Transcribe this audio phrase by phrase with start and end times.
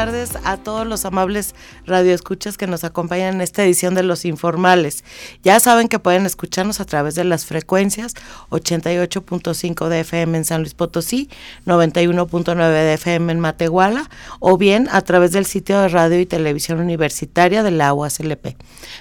[0.00, 1.54] Tardes a todos los amables
[1.84, 5.04] radioescuchas que nos acompañan en esta edición de Los Informales.
[5.44, 8.14] Ya saben que pueden escucharnos a través de las frecuencias
[8.48, 11.28] 88.5 de FM en San Luis Potosí,
[11.66, 16.80] 91.9 de FM en Matehuala o bien a través del sitio de radio y televisión
[16.80, 18.56] universitaria de la UASLP.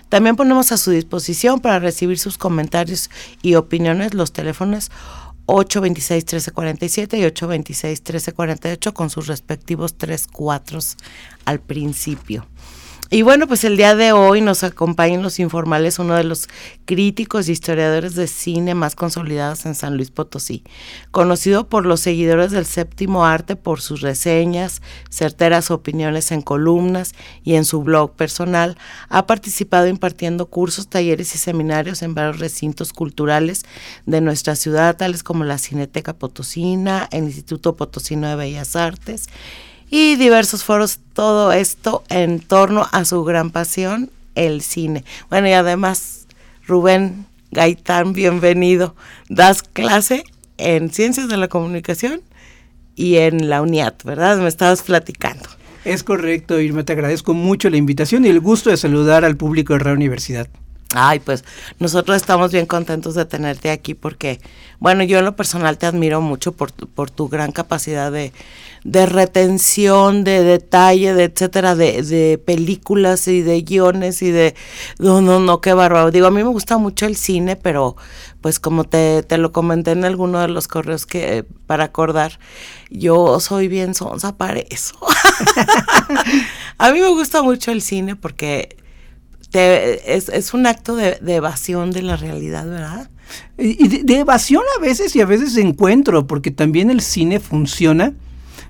[0.10, 3.10] También ponemos a su disposición para recibir sus comentarios
[3.42, 4.92] y opiniones los teléfonos
[5.50, 10.96] 826-1347 y 826-1348 con sus respectivos tres cuatros
[11.46, 12.46] al principio.
[13.12, 16.48] Y bueno, pues el día de hoy nos acompañan los informales uno de los
[16.86, 20.64] críticos y historiadores de cine más consolidados en San Luis Potosí,
[21.10, 27.56] conocido por los seguidores del séptimo arte por sus reseñas, certeras opiniones en columnas y
[27.56, 28.78] en su blog personal,
[29.10, 33.64] ha participado impartiendo cursos, talleres y seminarios en varios recintos culturales
[34.06, 39.30] de nuestra ciudad, tales como la Cineteca Potosina, el Instituto Potosino de Bellas Artes,
[39.90, 45.04] y diversos foros, todo esto en torno a su gran pasión, el cine.
[45.30, 46.28] Bueno, y además,
[46.68, 48.96] Rubén Gaitán, bienvenido.
[49.28, 50.24] Das clase
[50.58, 52.22] en Ciencias de la Comunicación
[52.96, 54.38] y en la UNIAT, ¿verdad?
[54.38, 55.50] Me estabas platicando.
[55.86, 59.78] Es correcto, Irma, te agradezco mucho la invitación y el gusto de saludar al público
[59.78, 60.48] de la Universidad.
[60.96, 61.44] Ay, pues
[61.78, 64.42] nosotros estamos bien contentos de tenerte aquí porque,
[64.80, 68.34] bueno, yo en lo personal te admiro mucho por, por tu gran capacidad de,
[68.84, 74.56] de retención, de detalle, de etcétera, de, de películas y de guiones y de...
[74.98, 76.10] No, no, no, qué bárbaro.
[76.10, 77.96] Digo, a mí me gusta mucho el cine, pero
[78.42, 82.40] pues como te, te lo comenté en alguno de los correos que para acordar,
[82.90, 84.98] yo soy bien sonsa para eso.
[86.80, 88.79] a mí me gusta mucho el cine porque
[89.54, 93.10] es, un acto de, evasión de la realidad, ¿verdad?
[93.58, 98.14] Y de, evasión a veces y a veces de encuentro, porque también el cine funciona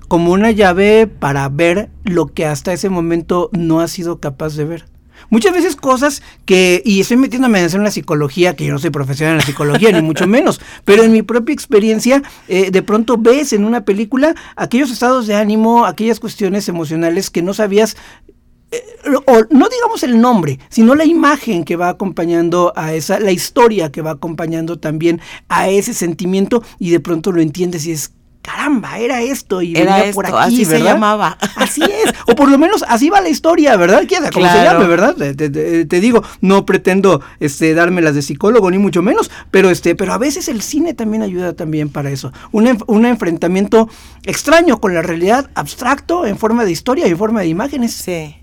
[0.08, 4.66] como una llave para ver lo que hasta ese momento no has sido capaz de
[4.66, 4.86] ver.
[5.30, 9.34] Muchas veces cosas que, y estoy metiéndome en la psicología, que yo no soy profesional
[9.34, 13.54] en la psicología, ni mucho menos, pero en mi propia experiencia, eh, de pronto ves
[13.54, 17.98] en una película aquellos estados de ánimo, aquellas cuestiones emocionales que no sabías
[19.25, 23.91] o no digamos el nombre, sino la imagen que va acompañando a esa, la historia
[23.91, 28.97] que va acompañando también a ese sentimiento y de pronto lo entiendes y es caramba,
[28.97, 31.38] era esto y era venía por aquí, así se llamaba.
[31.56, 34.03] Así es, o por lo menos así va la historia, ¿verdad?
[34.07, 35.16] Quiera, como se llame, ¿verdad?
[35.16, 40.13] Te, digo, no pretendo este darme las de psicólogo ni mucho menos, pero este, pero
[40.13, 42.31] a veces el cine también ayuda también para eso.
[42.51, 43.90] Un, un enfrentamiento
[44.24, 47.94] extraño con la realidad, abstracto en forma de historia y en forma de imágenes.
[47.94, 48.39] Sí.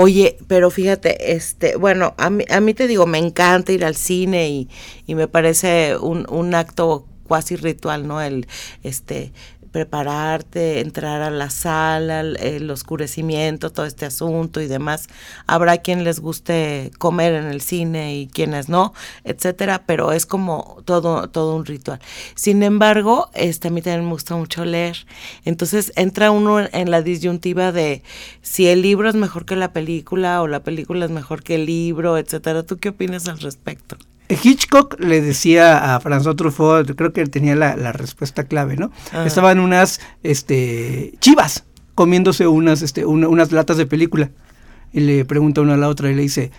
[0.00, 3.96] Oye, pero fíjate, este, bueno, a mí, a mí te digo, me encanta ir al
[3.96, 4.68] cine y,
[5.08, 8.22] y me parece un, un acto cuasi ritual, ¿no?
[8.22, 8.46] El,
[8.84, 9.32] este,
[9.78, 15.06] prepararte, entrar a la sala, el, oscurecimiento, todo este asunto y demás.
[15.46, 20.82] Habrá quien les guste comer en el cine y quienes no, etcétera, pero es como
[20.84, 22.00] todo, todo un ritual.
[22.34, 25.06] Sin embargo, este, a mí también me gusta mucho leer.
[25.44, 28.02] Entonces entra uno en la disyuntiva de
[28.42, 31.66] si el libro es mejor que la película o la película es mejor que el
[31.66, 32.64] libro, etcétera.
[32.64, 33.96] ¿Tú qué opinas al respecto?
[34.28, 38.90] Hitchcock le decía a François Truffaut, creo que tenía la, respuesta clave, ¿no?
[39.24, 44.30] Estaban unas este, chivas comiéndose unas, este, unas latas de película.
[44.92, 46.50] Y le pregunta una a la otra y le dice,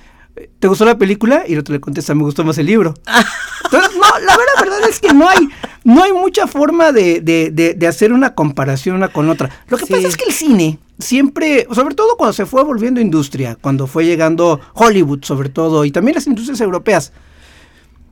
[0.60, 1.44] ¿te gustó la película?
[1.48, 2.94] Y el otro le contesta, me gustó más el libro.
[3.66, 5.48] Entonces, no, la verdad, verdad es que no hay,
[5.84, 9.50] no hay mucha forma de, de, de, hacer una comparación una con otra.
[9.68, 13.58] Lo que pasa es que el cine siempre, sobre todo cuando se fue volviendo industria,
[13.60, 17.14] cuando fue llegando Hollywood sobre todo, y también las industrias europeas,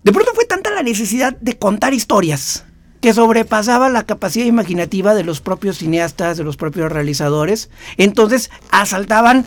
[0.07, 2.63] de pronto fue tanta la necesidad de contar historias
[3.01, 7.69] que sobrepasaba la capacidad imaginativa de los propios cineastas, de los propios realizadores.
[7.98, 9.45] Entonces asaltaban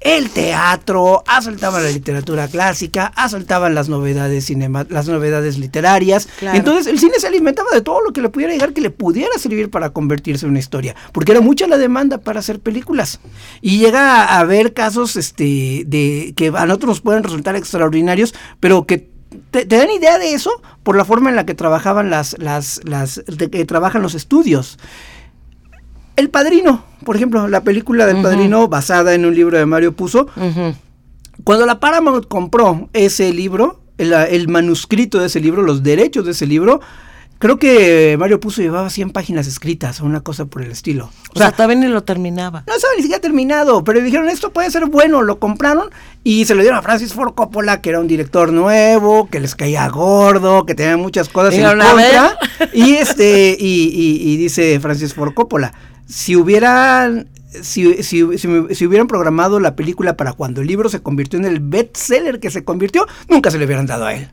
[0.00, 6.28] el teatro, asaltaban la literatura clásica, asaltaban las novedades cinema, las novedades literarias.
[6.42, 9.38] Entonces el cine se alimentaba de todo lo que le pudiera llegar que le pudiera
[9.38, 13.18] servir para convertirse en una historia, porque era mucha la demanda para hacer películas.
[13.62, 18.86] Y llega a haber casos este de que a nosotros nos pueden resultar extraordinarios, pero
[18.86, 19.10] que
[19.50, 23.22] te, dan idea de eso por la forma en la que trabajaban las, las, las,
[23.50, 24.78] que trabajan los estudios.
[26.16, 30.26] El Padrino, por ejemplo, la película del Padrino basada en un libro de Mario Puzo.
[31.44, 36.32] Cuando la Paramount compró ese libro, el, el manuscrito de ese libro, los derechos de
[36.32, 36.80] ese libro,
[37.42, 41.10] Creo que Mario Puzo llevaba 100 páginas escritas o una cosa por el estilo.
[41.34, 42.62] O, sea, todavía ni lo terminaba.
[42.68, 45.90] No estaba ni siquiera terminado, pero dijeron esto puede ser bueno, lo compraron
[46.22, 49.56] y se lo dieron a Francis Ford Coppola, que era un director nuevo, que les
[49.56, 52.38] caía gordo, que tenía muchas cosas en contra.
[52.72, 55.74] Y este, y, dice Francis Ford Coppola,
[56.06, 57.28] si hubieran
[57.60, 61.58] si, si, si, hubieran programado la película para cuando el libro se convirtió en el
[61.58, 64.30] bestseller que se convirtió, nunca se le hubieran dado a él.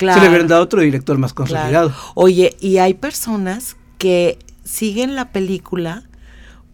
[0.00, 1.94] Se le hubieran dado otro director más consolidado.
[2.14, 6.04] Oye, y hay personas que siguen la película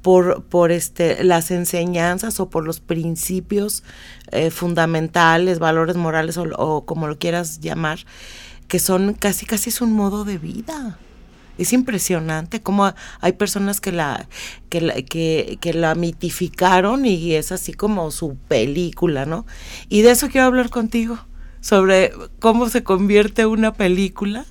[0.02, 3.82] por, por este, las enseñanzas o por los principios
[4.31, 7.99] eh, fundamentales, valores morales o, como lo quieras llamar,
[8.69, 10.99] que son casi casi es un modo de vida.
[11.58, 14.28] Es impresionante cómo hay personas que la,
[14.69, 19.44] que la, que, que la mitificaron y es así como su película, ¿no?
[19.88, 21.19] Y de eso quiero hablar contigo
[21.67, 24.47] sobre cómo se convierte una película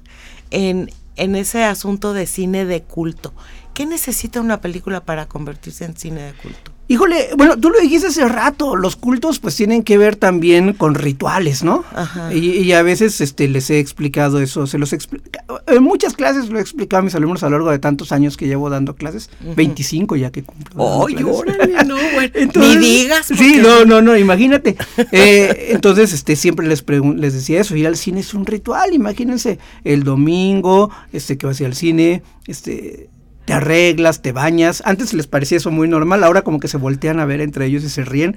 [0.52, 3.34] en, en ese asunto de cine de culto.
[3.74, 6.75] ¿Qué necesita una película para convertirse en cine de culto?
[6.88, 10.94] Híjole, bueno, tú lo dijiste hace rato, los cultos pues tienen que ver también con
[10.94, 11.84] rituales, ¿no?
[11.96, 12.32] Ajá.
[12.32, 16.62] Y, a veces este, les he explicado eso, se los en muchas clases lo he
[16.62, 20.16] explicado a mis alumnos a lo largo de tantos años que llevo dando clases, 25
[20.16, 21.06] ya que cumplo.
[21.08, 23.26] ¡Ay, órale, no, bueno, ni digas!
[23.36, 24.76] Sí, no, no, no, imagínate.
[25.12, 26.84] Eh, entonces, este, siempre les,
[27.16, 31.60] les decía eso, ir al cine es un ritual, imagínense, el domingo, este, que vas
[31.60, 33.10] a ir al cine, este
[33.46, 34.82] te arreglas, te bañas.
[34.86, 37.84] Antes les parecía eso muy normal, ahora como que se voltean a ver entre ellos
[37.84, 38.36] y se ríen.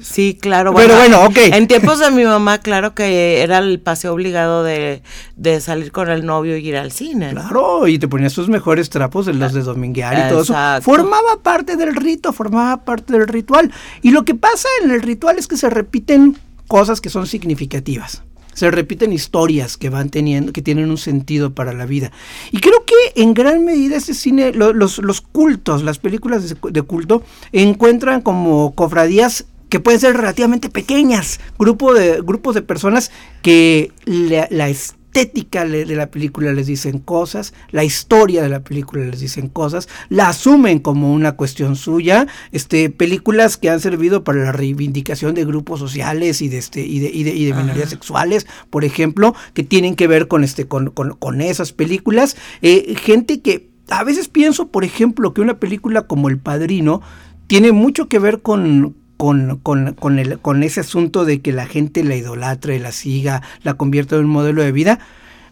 [0.00, 0.74] Sí, claro.
[0.74, 1.38] Pero bueno, ok.
[1.52, 5.02] En tiempos de mi mamá, claro que era el paseo obligado de,
[5.36, 7.30] de, salir con el novio y ir al cine.
[7.30, 10.54] Claro, y te ponías tus mejores trapos, de los de dominguear y todo eso.
[10.82, 13.72] Formaba parte del rito, formaba parte del ritual.
[14.02, 16.36] Y lo que pasa en el ritual es que se repiten
[16.66, 18.22] cosas que son significativas
[18.58, 22.10] se repiten historias que van teniendo, que tienen un sentido para la vida.
[22.50, 27.22] Y creo que en gran medida este cine, los, los cultos, las películas de, culto,
[27.52, 33.12] encuentran como cofradías que pueden ser relativamente pequeñas, grupo de, grupos de personas
[33.42, 34.68] que la, la,
[35.18, 39.88] estética de la película les dicen cosas, la historia de la película les dicen cosas,
[40.08, 45.44] la asumen como una cuestión suya, este, películas que han servido para la reivindicación de
[45.44, 49.34] grupos sociales y de, este, y de, y de, y de minorías sexuales, por ejemplo,
[49.54, 54.04] que tienen que ver con, este, con, con, con esas películas, eh, gente que a
[54.04, 57.00] veces pienso, por ejemplo, que una película como El Padrino
[57.48, 61.66] tiene mucho que ver con, con, con, con, el, con ese asunto de que la
[61.66, 65.00] gente la idolatre, la siga, la convierta en un modelo de vida.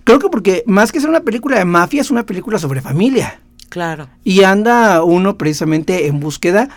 [0.04, 3.40] Creo que porque más que ser una película de mafia, es una película sobre familia.
[3.68, 4.08] Claro.
[4.22, 6.68] Y anda uno precisamente en búsqueda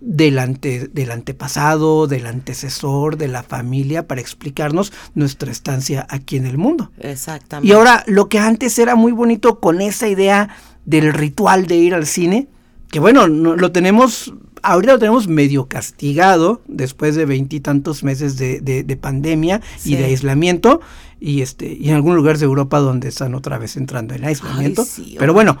[0.00, 6.46] del, ante, del antepasado, del antecesor, de la familia, para explicarnos nuestra estancia aquí en
[6.46, 6.90] el mundo.
[6.98, 7.68] Exactamente.
[7.68, 10.48] Y ahora, lo que antes era muy bonito con esa idea
[10.86, 12.48] del ritual de ir al cine,
[12.90, 14.32] que bueno, no, lo tenemos
[14.68, 20.80] ahorita lo tenemos medio castigado después de veintitantos meses de, de, pandemia y de aislamiento
[21.20, 24.86] y este y en algunos lugares de Europa donde están otra vez entrando en aislamiento.
[25.18, 25.58] Pero bueno,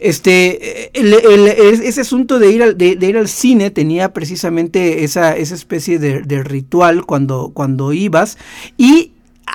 [0.00, 6.00] este ese asunto de ir al, de, ir al cine tenía precisamente esa, esa especie
[6.00, 8.38] de, de ritual cuando, cuando ibas
[8.76, 9.12] y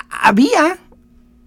[0.09, 0.79] había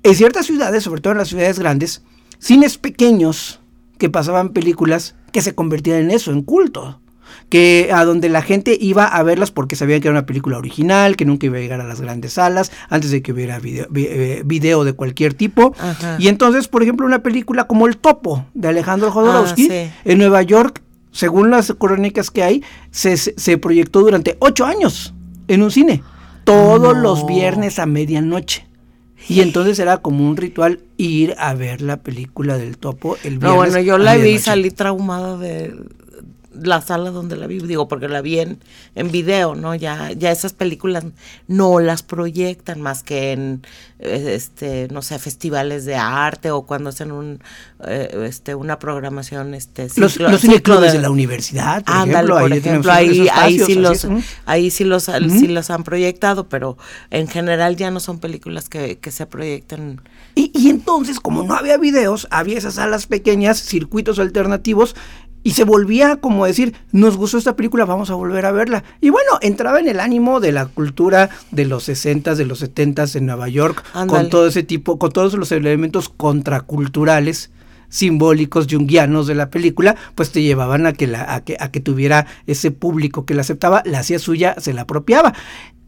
[0.03, 2.03] en ciertas ciudades, sobre todo en las ciudades grandes,
[2.39, 3.61] cines pequeños
[3.99, 7.01] que pasaban películas que se convertían en eso, en culto
[7.49, 11.17] que a donde la gente iba a verlas porque sabían que era una película original,
[11.17, 14.85] que nunca iba a llegar a las grandes salas, antes de que hubiera video, eh,
[14.85, 15.75] de cualquier tipo.
[16.19, 20.43] Y entonces, por ejemplo, una película como El Topo de Alejandro Jodorowsky, ah, en Nueva
[20.43, 25.15] York, según las crónicas que hay, se, se proyectó durante ocho años
[25.49, 26.03] en un cine,
[26.45, 28.67] todos los viernes a medianoche.
[29.29, 33.51] Y entonces era como un ritual ir a ver la película del topo el viernes.
[33.51, 35.75] No, bueno, yo la vi y salí traumada de,
[36.63, 38.59] la sala donde la vi, digo, porque la vi en,
[38.95, 39.75] en video, ¿no?
[39.75, 41.05] Ya, ya esas películas
[41.49, 43.63] no las proyectan más que en,
[43.99, 47.41] eh, este, no sé, festivales de arte o cuando hacen un,
[47.87, 52.93] eh, este, una programación, este, los, los de, la universidad, por ejemplo, por ahí, ejemplo,
[52.93, 54.07] ahí, ahí, sí los,
[54.45, 56.77] ahí sí los, sí los han proyectado, pero
[57.11, 60.03] en general ya no son películas que, que se proyectan.
[60.35, 64.95] Y, y entonces, como no había videos, había esas salas pequeñas, circuitos alternativos,
[65.47, 68.83] y se volvía como decir, nos gustó esta película, vamos a volver a verla.
[69.01, 73.05] Y bueno, entraba en el ánimo de la cultura de los 60 de los 70
[73.15, 77.53] en Nueva York, con todo ese tipo, con todos los elementos contraculturales
[77.89, 81.79] simbólicos junguianos de la película, pues te llevaban a que, la, a que, a que
[81.79, 85.33] tuviera ese público que la aceptaba, la hacía suya, se la apropiaba.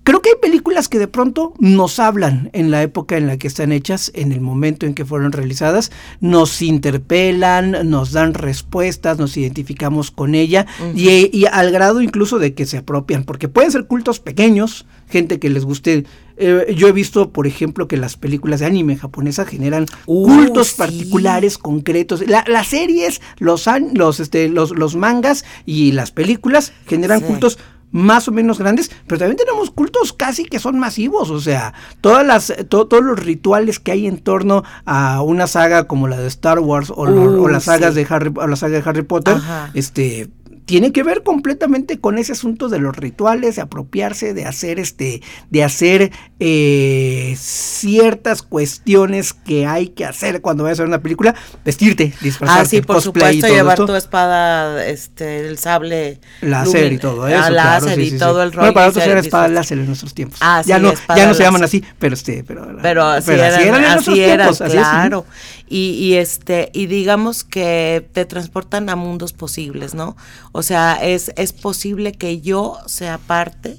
[0.09, 3.47] Creo que hay películas que de pronto nos hablan en la época en la que
[3.47, 9.37] están hechas, en el momento en que fueron realizadas, nos interpelan, nos dan respuestas, nos
[9.37, 14.19] identificamos con ella y, al grado incluso de que se apropian, porque pueden ser cultos
[14.19, 16.07] pequeños, gente que les guste.
[16.39, 20.73] Eh, yo he visto, por ejemplo, que las películas de anime japonesa generan uh, cultos
[20.73, 22.25] particulares, concretos.
[22.27, 27.59] las series, los, los, este, los, los mangas y las películas generan cultos
[27.91, 32.27] más o menos grandes, pero también tenemos cultos casi que son masivos, o sea, todas
[32.27, 36.59] las, todos los rituales que hay en torno a una saga como la de Star
[36.59, 39.37] Wars o, las sagas de Harry, o la saga de Harry Potter,
[39.75, 40.29] este
[40.69, 45.23] tiene que ver completamente con ese asunto de los rituales, de apropiarse, de hacer este,
[45.49, 51.35] de hacer eh, ciertas cuestiones que hay que hacer cuando vayas a ver una película,
[51.65, 57.27] vestirte, disfrazarte, ah, sí, por supuesto, llevar tu espada, este, el sable láser y todo
[57.27, 58.61] eso, ah, láser y todo el rollo.
[58.61, 60.39] Bueno, para nosotros era espada láser en nuestros tiempos.
[60.43, 63.81] Ah, ya no, ya no se llaman así, pero este, pero, pero así, eran, en
[63.81, 65.25] nuestros tiempos, claro.
[65.69, 70.17] Y, y este, y digamos que te transportan a mundos posibles, ¿no?
[70.53, 73.79] O sea, es, es posible que yo sea parte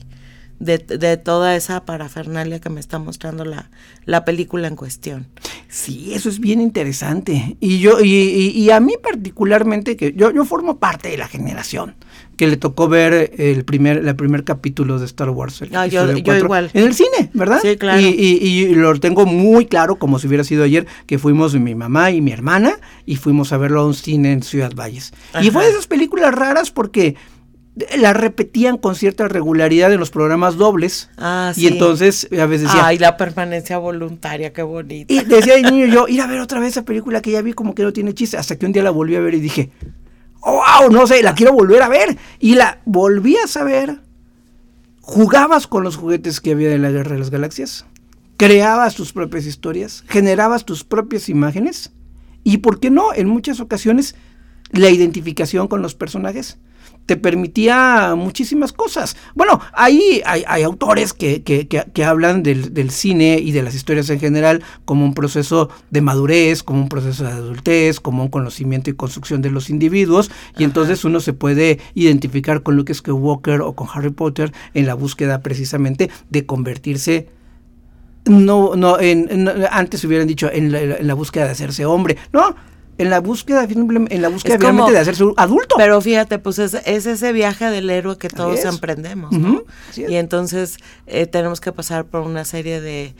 [0.59, 3.71] de, de, toda esa parafernalia que me está mostrando la,
[4.05, 5.27] la, película en cuestión.
[5.69, 7.55] Sí, eso es bien interesante.
[7.61, 11.95] Y yo, y, y, a mí particularmente, que yo, yo formo parte de la generación
[12.39, 15.61] que le tocó ver el primer, el primer capítulo de Star Wars.
[15.73, 16.71] Ah, yo, igual.
[16.73, 17.59] En el cine, ¿verdad?
[17.61, 17.99] Sí, claro.
[17.99, 22.11] Y, y, lo tengo muy claro, como si hubiera sido ayer, que fuimos mi mamá
[22.11, 25.11] y mi hermana y fuimos a verlo a un cine en Ciudad Valles.
[25.41, 27.17] Y fue de esas películas raras porque
[27.97, 31.09] la repetían con cierta regularidad en los programas dobles.
[31.17, 32.87] Ah, y entonces a veces decía.
[32.87, 35.13] Ay, la permanencia voluntaria, qué bonita.
[35.13, 37.51] Y decía el niño yo, ir a ver otra vez esa película que ya vi
[37.51, 38.37] como que no tiene chiste.
[38.37, 39.71] Hasta que un día la volví a ver y dije,
[40.41, 42.17] wow, no sé, la quiero volver a ver.
[42.39, 44.01] Y la volvías a ver.
[45.01, 47.85] Jugabas con los juguetes que había de la Guerra de las Galaxias.
[48.37, 50.03] Creabas tus propias historias.
[50.07, 51.91] Generabas tus propias imágenes.
[52.43, 53.13] Y, ¿por qué no?
[53.13, 54.15] En muchas ocasiones,
[54.71, 56.57] la identificación con los personajes
[57.09, 59.17] te permitía muchísimas cosas.
[59.33, 63.73] Bueno, ahí hay, hay autores que, que, que, hablan del, del, cine y de las
[63.73, 68.29] historias en general como un proceso de madurez, como un proceso de adultez, como un
[68.29, 73.61] conocimiento y construcción de los individuos, y entonces uno se puede identificar con Luke Skywalker
[73.61, 77.29] o con Harry Potter en la búsqueda precisamente de convertirse
[78.25, 82.17] no, no, en, antes hubieran dicho en la, en la, búsqueda de hacerse hombre.
[82.31, 82.55] No,
[82.99, 85.75] en la búsqueda, en la búsqueda de hacerse adulto.
[85.77, 89.63] Pero fíjate, pues es, ese viaje del héroe que todos emprendemos, ¿no?
[89.95, 90.77] y entonces
[91.07, 93.13] eh, tenemos que pasar por una serie de,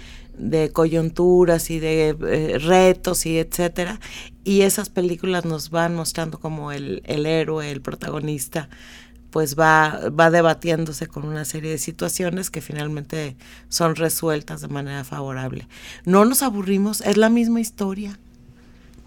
[0.74, 4.02] coyunturas y de eh, retos y etcétera.
[4.44, 8.68] Y esas películas nos van mostrando como el, el héroe, el protagonista,
[9.32, 13.38] pues va, va debatiéndose con una serie de situaciones que finalmente
[13.70, 15.70] son resueltas de manera favorable.
[16.04, 18.20] No nos aburrimos, es la misma historia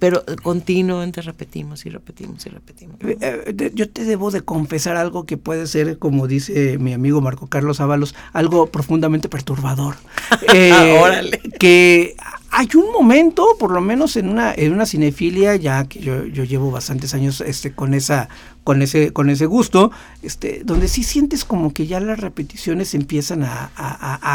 [0.02, 2.96] pero continuamente repetimos y repetimos y repetimos.
[3.02, 7.20] Eh, eh, yo te debo de confesar algo que puede ser, como dice mi amigo
[7.20, 9.94] Marco Carlos Ábalos, algo profundamente perturbador.
[10.54, 11.38] Eh, Órale.
[11.58, 12.16] Que
[12.54, 16.44] hay un momento, por lo menos en una, en una cinefilia, ya que yo, yo
[16.44, 18.28] llevo bastantes años este, con esa,
[18.62, 19.90] con ese, con ese gusto,
[20.22, 23.70] este, donde sí sientes como que ya las repeticiones empiezan a,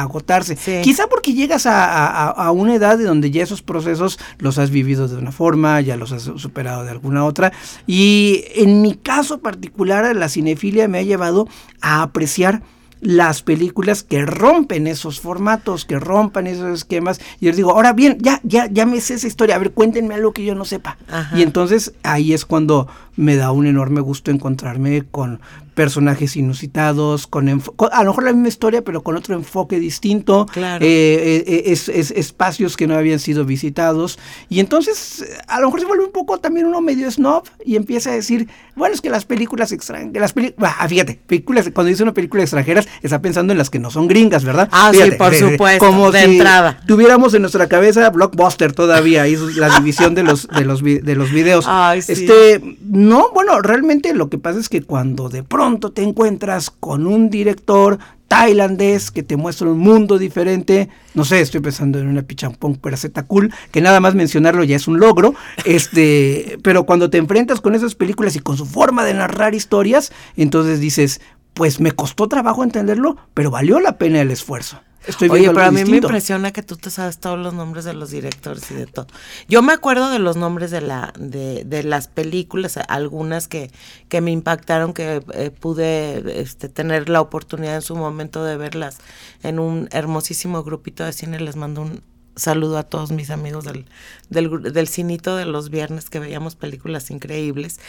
[0.02, 0.58] agotarse.
[0.82, 5.16] Quizá porque llegas a, una edad de donde ya esos procesos los has vivido de
[5.16, 7.54] una forma, ya los has superado de alguna otra.
[7.86, 11.48] Y en mi caso particular, la cinefilia me ha llevado
[11.82, 12.64] a apreciar
[13.02, 17.20] las películas que rompen esos formatos, que rompan esos esquemas.
[17.40, 20.16] Y les digo, ahora bien, ya, ya, ya me sé esa historia, a ver, cuéntenme
[20.16, 20.98] algo que yo no sepa.
[21.36, 25.40] Y entonces ahí es cuando me da un enorme gusto encontrarme con
[25.78, 30.84] personajes inusitados, con, a lo mejor la misma historia, pero con otro enfoque distinto, claro.
[30.84, 34.18] Eh, eh, eh, es, espacios que no habían sido visitados,
[34.50, 38.10] y entonces a lo mejor se vuelve un poco también uno medio snob y empieza
[38.10, 42.02] a decir, bueno, es que las películas extranjeras, las películas, ah, fíjate, películas, cuando dice
[42.02, 44.70] una película extranjeras, está pensando en las que no son gringas, ¿verdad?
[44.72, 46.82] Ah, sí, por supuesto, como de si entrada.
[46.88, 51.32] tuviéramos en nuestra cabeza Blockbuster todavía, ahí la división de los, de los, de los
[51.32, 51.66] videos.
[51.68, 52.14] Ay, sí.
[52.14, 57.06] Este, no, bueno, realmente lo que pasa es que cuando de pronto te encuentras con
[57.08, 60.90] un director tailandés que te muestra un mundo diferente.
[61.14, 64.88] No sé, estoy pensando en una pichampón peraceta cool, que nada más mencionarlo ya es
[64.88, 65.36] un logro.
[65.66, 70.12] Este, pero cuando te enfrentas con esas películas y con su forma de narrar historias,
[70.36, 71.22] entonces dices,
[71.54, 74.82] pues me costó trabajo entenderlo, pero valió la pena el esfuerzo.
[75.08, 77.94] Estoy Oye, pero a mí me impresiona que tú te sabes todos los nombres de
[77.94, 79.08] los directores y de todo.
[79.48, 83.72] Yo me acuerdo de los nombres de la de, de las películas, algunas que,
[84.10, 89.00] que me impactaron, que eh, pude este, tener la oportunidad en su momento de verlas
[89.44, 91.40] en un hermosísimo grupito de cine.
[91.40, 92.04] Les mando un
[92.36, 93.86] saludo a todos mis amigos del,
[94.30, 97.80] del, del cinito de los viernes que veíamos películas increíbles.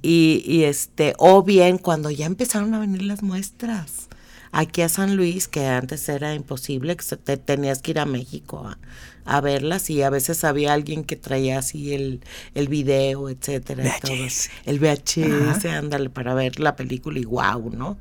[0.00, 4.07] Y, y este, o bien cuando ya empezaron a venir las muestras
[4.52, 8.66] aquí a San Luis, que antes era imposible, que te, tenías que ir a México
[8.66, 8.78] a,
[9.24, 12.20] a verlas y a veces había alguien que traía así el,
[12.54, 13.84] el video, etcétera.
[13.86, 14.12] y todo.
[14.16, 14.50] VHS.
[14.64, 17.98] El VHS, ándale, para ver la película y wow, ¿no?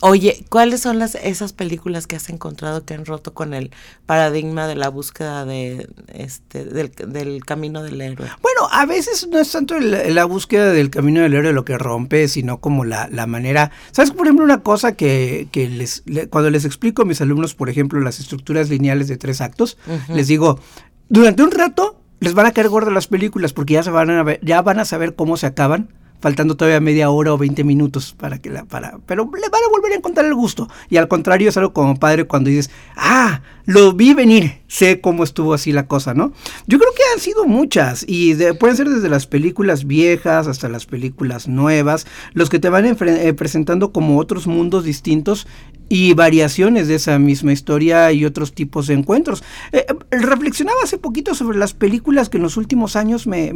[0.00, 3.72] Oye, ¿cuáles son las esas películas que has encontrado que han roto con el
[4.06, 8.28] paradigma de la búsqueda de este del, del camino del héroe?
[8.40, 11.76] Bueno, a veces no es tanto el- la búsqueda del camino del héroe lo que
[11.78, 13.72] rompe, sino como la, la manera.
[13.90, 14.12] ¿Sabes?
[14.12, 17.68] Por ejemplo, una cosa que, que les, le- cuando les explico a mis alumnos, por
[17.68, 19.78] ejemplo, las estructuras lineales de tres actos,
[20.14, 20.60] les digo,
[21.08, 24.22] durante un rato les van a caer gordas las películas porque ya, se van a
[24.22, 25.88] ver- ya van a saber cómo se acaban.
[26.20, 28.64] Faltando todavía media hora o 20 minutos para que la.
[28.64, 30.68] para Pero le van a volver a encontrar el gusto.
[30.88, 35.22] Y al contrario, es algo como padre cuando dices, ah, lo vi venir, sé cómo
[35.24, 36.32] estuvo así la cosa, ¿no?
[36.66, 40.70] Yo creo que han sido muchas y de- pueden ser desde las películas viejas hasta
[40.70, 45.46] las películas nuevas, los que te van eh, presentando como otros mundos distintos
[45.90, 49.44] y variaciones de esa misma historia y otros tipos de encuentros.
[49.72, 53.50] Eh, eh, reflexionaba hace poquito sobre las películas que en los últimos años me,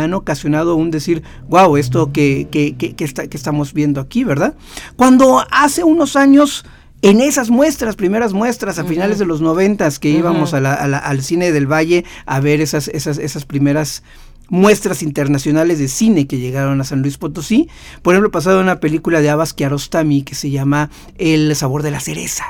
[0.00, 4.56] han ocasionado un decir, wow, esto que, que, que estamos viendo aquí, ¿verdad?
[4.96, 6.64] Cuando hace unos años
[7.02, 10.88] en esas muestras, primeras muestras a finales de los noventas que íbamos a la- a
[10.88, 14.02] la- al cine del Valle a ver esas, esas, esas primeras
[14.48, 17.68] muestras internacionales de cine que llegaron a San Luis Potosí.
[18.02, 22.00] Por ejemplo, pasado una película de Abbas Kiarostami que se llama El sabor de la
[22.00, 22.44] cereza.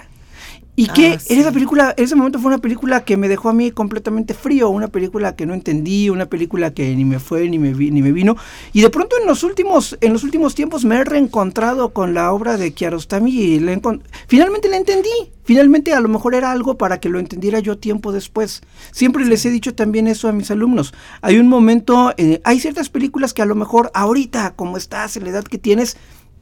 [0.79, 1.33] Y que Ah, sí.
[1.33, 4.35] en esa película, en ese momento fue una película que me dejó a mí completamente
[4.35, 7.91] frío, una película que no entendí, una película que ni me fue ni me vi-
[7.91, 8.37] ni me vino.
[8.75, 12.31] Y de pronto en los últimos, en los últimos tiempos me he reencontrado con la
[12.31, 13.81] obra de Kiarostami y le
[14.29, 15.09] finalmente la entendí.
[15.45, 18.63] Finalmente a lo mejor era algo para que lo entendiera yo tiempo después.
[18.91, 20.93] Siempre les he dicho también eso a mis alumnos.
[21.23, 25.23] Hay un momento, eh, hay ciertas películas que a lo mejor ahorita, como estás, en
[25.25, 25.97] la edad que tienes,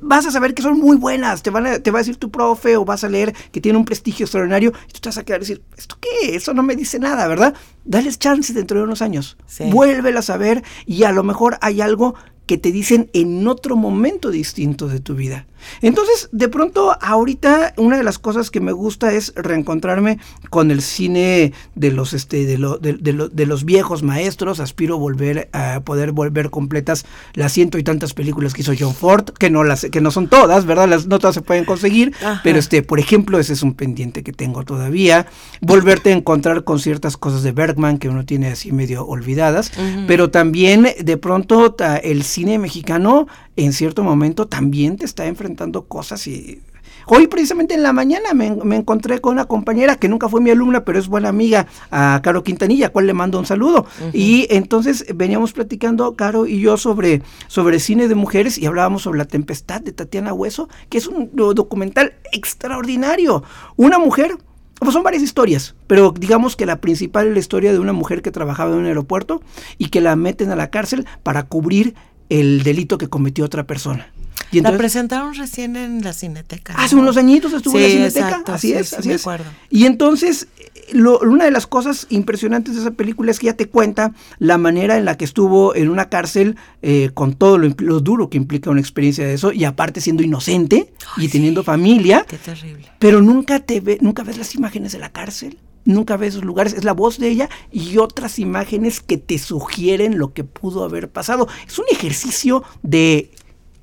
[0.07, 2.31] vas a saber que son muy buenas, te, van a- te va a decir tu
[2.31, 5.25] profe o vas a leer que tiene un prestigio extraordinario y tú te vas a
[5.25, 6.37] quedar y decir, ¿esto qué?
[6.37, 7.55] Eso no me dice nada, ¿verdad?
[7.85, 9.37] Dales chance dentro de unos años.
[9.47, 9.65] Sí.
[9.71, 12.15] Vuélvelas a ver y a lo mejor hay algo
[12.47, 15.47] que te dicen en otro momento distinto de tu vida.
[15.83, 20.19] Entonces, de pronto, ahorita una de las cosas que me gusta es reencontrarme
[20.51, 24.61] con el cine de los, este, de, lo- de- de lo- de los viejos maestros.
[24.61, 29.31] Aspiro volver a poder volver completas las ciento y tantas películas que hizo John Ford,
[29.39, 30.89] que no las, que no son todas, ¿verdad?
[30.89, 32.41] Las no todas se pueden conseguir, Ajá.
[32.43, 35.27] pero este, por ejemplo, ese es un pendiente que tengo todavía.
[35.61, 39.73] Volverte a encontrar con ciertas cosas de Bergman que uno tiene así medio olvidadas,
[40.07, 46.27] pero también de pronto el cine mexicano en cierto momento también te está enfrentando cosas
[46.27, 46.61] y
[47.07, 50.49] Hoy precisamente en la mañana me, me encontré con una compañera que nunca fue mi
[50.51, 53.85] alumna, pero es buena amiga, a Caro Quintanilla, a cual le mando un saludo.
[54.15, 59.19] Y entonces veníamos platicando, Caro y yo, sobre, sobre cine de mujeres y hablábamos sobre
[59.19, 63.43] La Tempestad de Tatiana Hueso, que es un do- documental extraordinario.
[63.77, 64.39] Una mujer
[64.79, 68.23] pues son varias historias, pero digamos que la principal es la historia de una mujer
[68.23, 69.43] que trabajaba en un aeropuerto
[69.79, 71.95] y que la meten a la cárcel para cubrir
[72.29, 74.09] el delito que cometió otra persona.
[74.51, 76.75] Y la entonces, presentaron recién en la Cineteca.
[76.77, 77.03] Hace ¿no?
[77.03, 79.21] unos añitos estuvo en la Cineteca, exacto, así sí, es, sí, así es.
[79.23, 79.47] acuerdo.
[79.71, 83.55] Y entonces, eh, lo- una de las cosas impresionantes de esa película es que ya
[83.55, 88.01] te cuenta la manera en la que estuvo en una cárcel eh, con todo lo
[88.01, 92.37] duro que implica una experiencia de eso y aparte siendo inocente y teniendo familia, Qué
[92.39, 92.87] terrible.
[93.01, 95.59] pero nunca te ve, nunca ves las imágenes de la cárcel.
[95.85, 100.19] Nunca ves esos lugares, es la voz de ella y otras imágenes que te sugieren
[100.19, 101.49] lo que pudo haber pasado.
[101.67, 103.31] Es un ejercicio de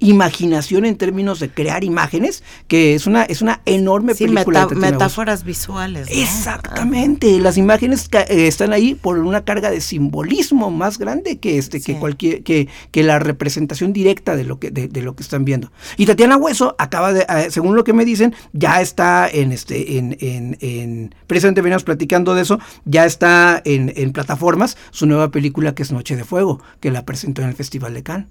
[0.02, 4.64] imaginación en términos de crear imágenes, que es una, es una enorme Sí, película.
[4.68, 6.10] meta- de metáforas visuales.
[6.10, 6.22] ¿no?
[6.22, 11.80] Exactamente, las imágenes eh, están ahí por una carga de simbolismo más grande que este,
[11.82, 15.46] que cualquier, que, que la representación directa de lo que, de, de lo que están
[15.46, 15.72] viendo.
[15.98, 19.98] Y Tatiana Hueso acaba de, eh, según lo que me dicen, ya está en este,
[19.98, 25.30] en, en, en precisamente veníamos platicando de eso, ya está en, en plataformas su nueva
[25.32, 28.28] película que es Noche de Fuego, que la presentó en el Festival de Cannes.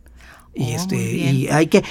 [0.55, 1.85] Y Oh, este, y hay que,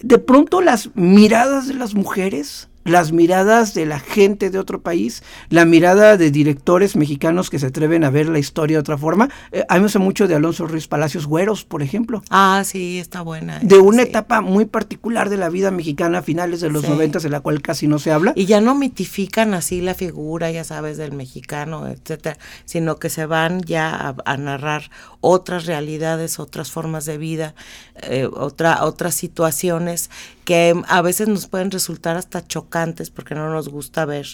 [0.00, 5.22] de pronto las miradas de las mujeres las miradas de la gente de otro país,
[5.48, 9.28] la mirada de directores mexicanos que se atreven a ver la historia de otra forma.
[9.52, 12.22] Eh, a mí me gusta mucho de Alonso Ruiz Palacios Güeros, por ejemplo.
[12.30, 13.60] Ah, sí, está buena.
[13.60, 17.30] De una etapa muy particular de la vida mexicana a finales de los noventas, de
[17.30, 18.32] la cual casi no se habla.
[18.34, 23.26] Y ya no mitifican así la figura, ya sabes, del mexicano, etcétera, sino que se
[23.26, 24.90] van ya a, narrar
[25.20, 27.54] otras realidades, otras formas de vida,
[28.02, 30.10] eh, otra, otras situaciones
[30.44, 34.26] que a veces nos pueden resultar hasta chocantes porque no nos gusta ver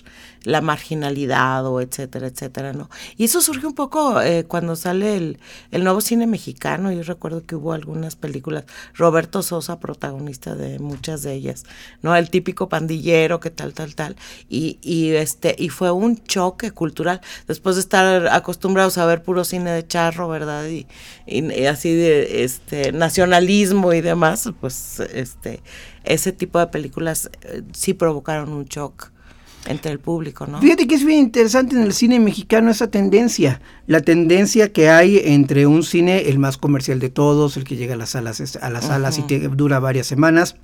[0.42, 2.88] la marginalidad o etcétera, etcétera, ¿no?
[3.16, 5.38] Y eso surge un poco eh, cuando sale el,
[5.70, 6.90] el, nuevo cine mexicano.
[6.92, 11.64] Yo recuerdo que hubo algunas películas, Roberto Sosa, protagonista de muchas de ellas,
[12.00, 12.16] ¿no?
[12.16, 14.16] El típico pandillero que tal, tal, tal.
[14.48, 19.44] Y, y, este, y fue un choque cultural después de estar acostumbrados a ver puro
[19.44, 20.66] cine de charro, ¿verdad?
[20.68, 20.86] Y,
[21.26, 25.62] y así de este nacionalismo y demás, pues este
[26.08, 29.10] ese tipo de películas eh, sí provocaron un shock
[29.66, 30.60] entre el público, ¿no?
[30.60, 35.20] Fíjate que es bien interesante en el cine mexicano esa tendencia, la tendencia que hay
[35.22, 38.70] entre un cine, el más comercial de todos, el que llega a las salas, a
[38.70, 40.56] las salas y que dura varias semanas,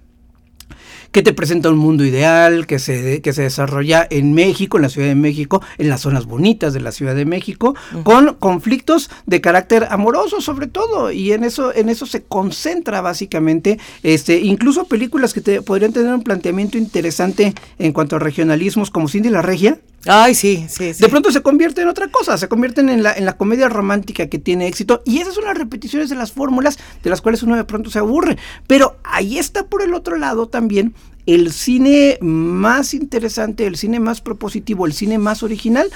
[1.14, 4.88] que te presenta un mundo ideal, que se, que se desarrolla en México, en la
[4.88, 9.40] Ciudad de México, en las zonas bonitas de la Ciudad de México, con conflictos de
[9.40, 15.32] carácter amoroso sobre todo, y en eso, en eso se concentra básicamente, este, incluso películas
[15.32, 19.78] que te, podrían tener un planteamiento interesante en cuanto a regionalismos como Cindy la Regia,
[20.06, 21.02] Ay, sí, sí, sí.
[21.02, 24.26] De pronto se convierte en otra cosa, se convierten en la, en la comedia romántica
[24.26, 25.02] que tiene éxito.
[25.04, 27.98] Y esas son las repeticiones de las fórmulas de las cuales uno de pronto se
[27.98, 28.36] aburre.
[28.66, 30.94] Pero ahí está por el otro lado también
[31.26, 35.90] el cine más interesante, el cine más propositivo, el cine más original.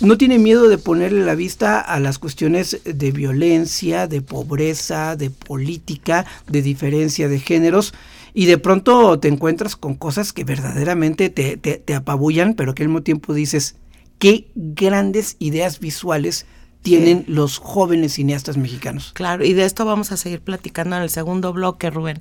[0.00, 5.30] No tiene miedo de ponerle la vista a las cuestiones de violencia, de pobreza, de
[5.30, 7.94] política, de diferencia de géneros
[8.36, 12.90] y de pronto te encuentras con cosas que verdaderamente te, te, apabullan, pero que al
[12.90, 13.76] mismo tiempo dices,
[14.18, 16.44] qué grandes ideas visuales
[16.82, 19.12] tienen los jóvenes cineastas mexicanos.
[19.14, 22.20] Claro, y de esto vamos a seguir platicando en el segundo bloque, Rubén,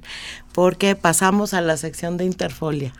[0.53, 2.93] porque pasamos a la sección de Interfolia.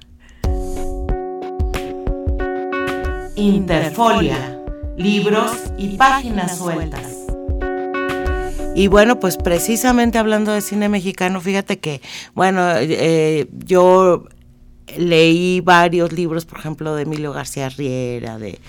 [3.38, 4.60] Interfolia,
[4.98, 7.15] libros y páginas sueltas.
[8.76, 12.02] Y bueno, pues precisamente hablando de cine mexicano, fíjate que,
[12.34, 14.26] bueno, eh, yo
[14.98, 18.60] leí varios libros, por ejemplo, de Emilio García Riera, de,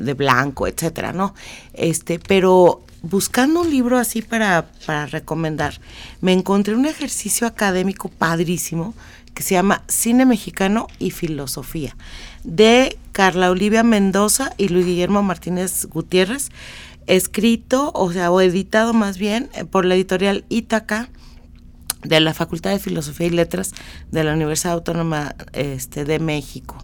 [0.00, 1.34] de, Blanco, etcétera, ¿no?
[1.74, 5.80] Este, pero buscando un libro así para, para recomendar,
[6.20, 8.94] me encontré un ejercicio académico padrísimo
[9.34, 11.96] que se llama Cine Mexicano y Filosofía,
[12.44, 16.50] de Carla Olivia Mendoza y Luis Guillermo Martínez Gutiérrez
[17.08, 21.08] escrito, o sea, o editado más bien eh, por la editorial Ítaca
[22.04, 23.72] de la Facultad de Filosofía y Letras
[24.12, 26.76] de la Universidad Autónoma este, de México.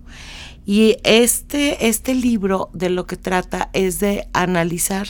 [0.66, 5.08] Y este, este libro de lo que trata es de analizar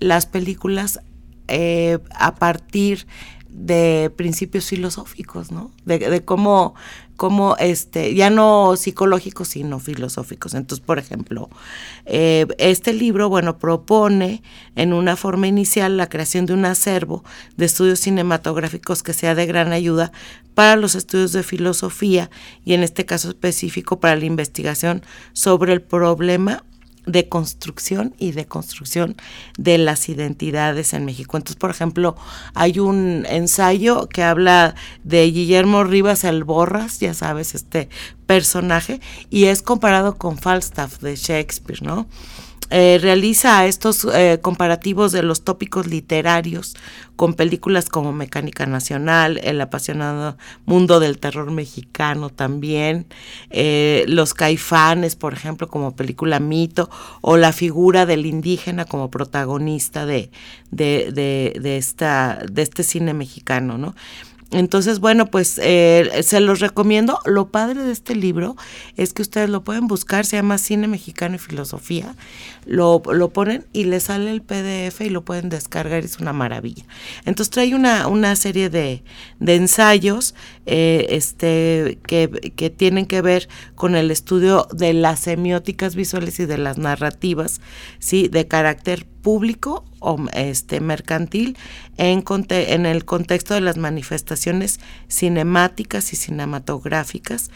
[0.00, 1.00] las películas
[1.46, 3.06] eh, a partir
[3.54, 5.70] de principios filosóficos, ¿no?
[5.84, 6.74] De, cómo,
[7.16, 10.54] cómo, este, ya no psicológicos, sino filosóficos.
[10.54, 11.48] Entonces, por ejemplo,
[12.06, 14.42] eh, este libro, bueno, propone
[14.76, 17.24] en una forma inicial la creación de un acervo
[17.56, 20.12] de estudios cinematográficos que sea de gran ayuda
[20.54, 22.30] para los estudios de filosofía
[22.64, 26.64] y en este caso específico para la investigación sobre el problema
[27.06, 29.16] de construcción y de construcción
[29.58, 31.36] de las identidades en México.
[31.36, 32.16] Entonces, por ejemplo,
[32.54, 37.88] hay un ensayo que habla de Guillermo Rivas el Borras, ya sabes, este
[38.26, 42.06] personaje, y es comparado con Falstaff de Shakespeare, ¿no?
[42.70, 46.74] Eh, realiza estos eh, comparativos de los tópicos literarios
[47.14, 53.06] con películas como Mecánica Nacional, El apasionado mundo del terror mexicano también,
[53.50, 60.06] eh, Los Caifanes, por ejemplo, como película mito, o la figura del indígena como protagonista
[60.06, 60.30] de,
[60.70, 63.94] de, de, de esta, de este cine mexicano, ¿no?
[64.50, 67.18] Entonces, bueno, pues eh, se los recomiendo.
[67.24, 68.56] Lo padre de este libro
[68.96, 72.14] es que ustedes lo pueden buscar, se llama Cine Mexicano y Filosofía.
[72.64, 76.84] Lo, lo ponen y les sale el PDF y lo pueden descargar, es una maravilla.
[77.24, 79.02] Entonces trae una, una serie de,
[79.40, 80.34] de ensayos
[80.66, 86.46] eh, este, que, que tienen que ver con el estudio de las semióticas visuales y
[86.46, 87.60] de las narrativas,
[87.98, 88.28] ¿sí?
[88.28, 91.56] De carácter público o este mercantil
[91.96, 97.50] en, en el contexto de las manifestaciones cinemáticas y cinematográficas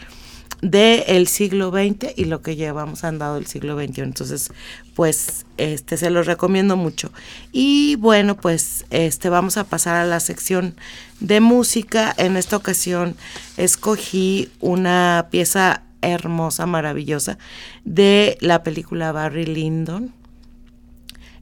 [0.61, 4.01] del siglo XX y lo que llevamos andado del siglo XXI.
[4.01, 4.51] Entonces,
[4.95, 7.11] pues, este se los recomiendo mucho.
[7.51, 10.75] Y bueno, pues, este vamos a pasar a la sección
[11.19, 12.13] de música.
[12.17, 13.15] En esta ocasión
[13.57, 17.37] escogí una pieza hermosa, maravillosa,
[17.85, 20.13] de la película Barry Lyndon,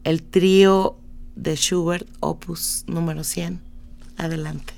[0.08, 0.98] el trío
[1.36, 3.60] de Schubert, opus número 100.
[4.16, 4.77] Adelante.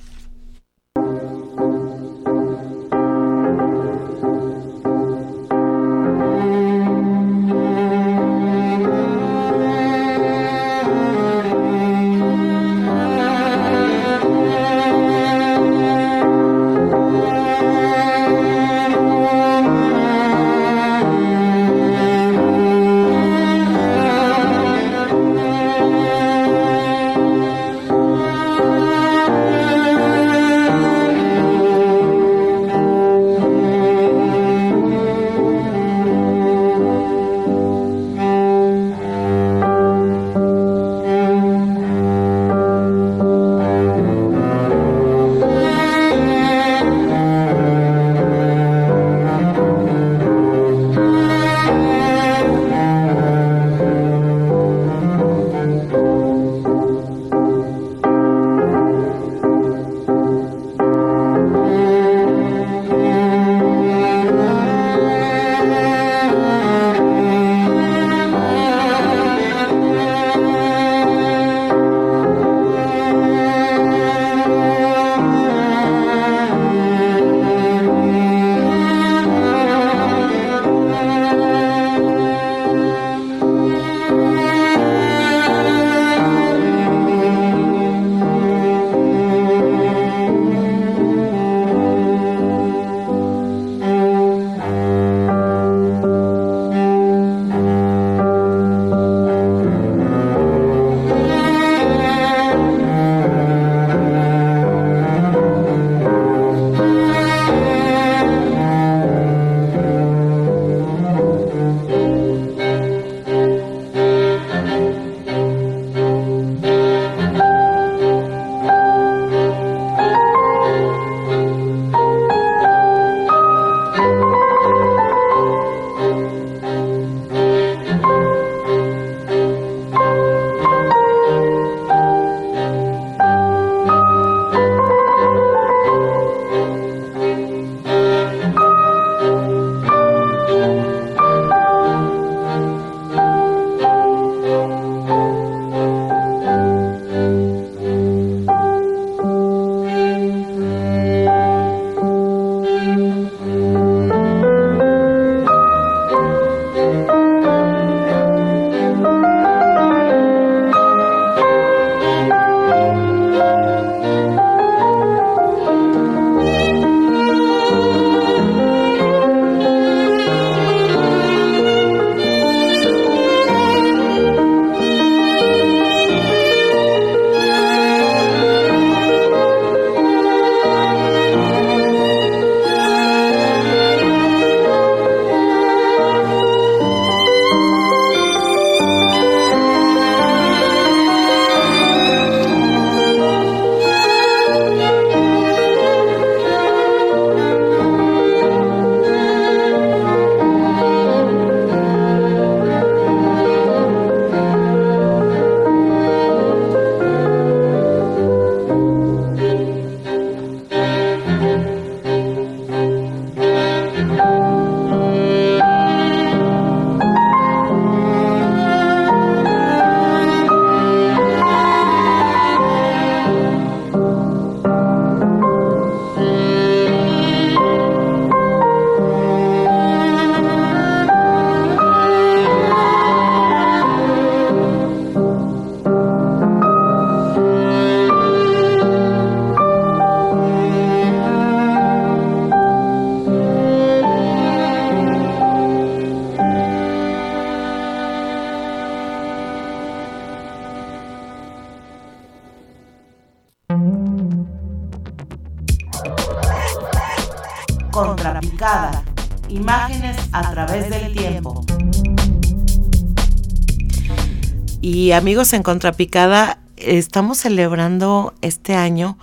[265.19, 269.17] Amigos en Contrapicada, estamos celebrando este año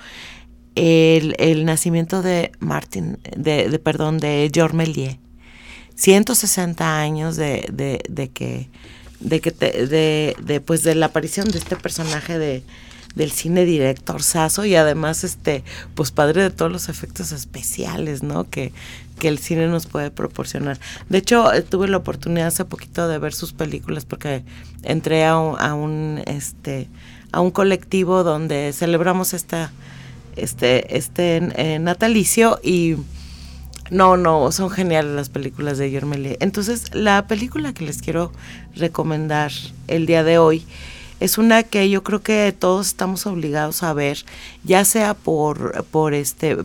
[0.74, 5.16] el, nacimiento de Martin, de, perdón, de Méliès.
[5.94, 8.68] 160 años de, de, que
[9.20, 12.62] de que de, de, pues de la aparición de este personaje de,
[13.16, 15.64] del cine director Sasso y además este
[15.96, 18.48] pues padre de todos los efectos especiales, ¿no?
[18.48, 18.72] Que,
[19.18, 20.78] que el cine nos puede proporcionar.
[21.08, 24.44] De hecho, eh, tuve la oportunidad hace poquito de ver sus películas porque
[24.84, 26.88] entré a un, a un este
[27.32, 29.72] a un colectivo donde celebramos esta
[30.36, 32.96] este este natalicio y
[33.90, 38.32] no, no, son geniales las películas de Guillermo Entonces, la película que les quiero
[38.74, 39.52] recomendar
[39.86, 40.66] el día de hoy
[41.20, 44.24] es una que yo creo que todos estamos obligados a ver,
[44.64, 46.58] ya sea por, por este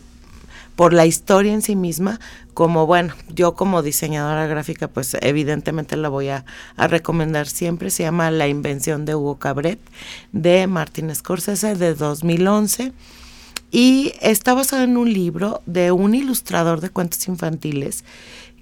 [0.76, 2.20] por la historia en sí misma,
[2.54, 7.90] como bueno, yo como diseñadora gráfica, pues evidentemente la voy a, recomendar siempre.
[7.90, 9.80] Se llama La invención de Hugo Cabret,
[10.32, 12.94] de Martin Scorsese, de 2011.
[13.72, 18.04] Y está basado en un libro de un ilustrador de cuentos infantiles,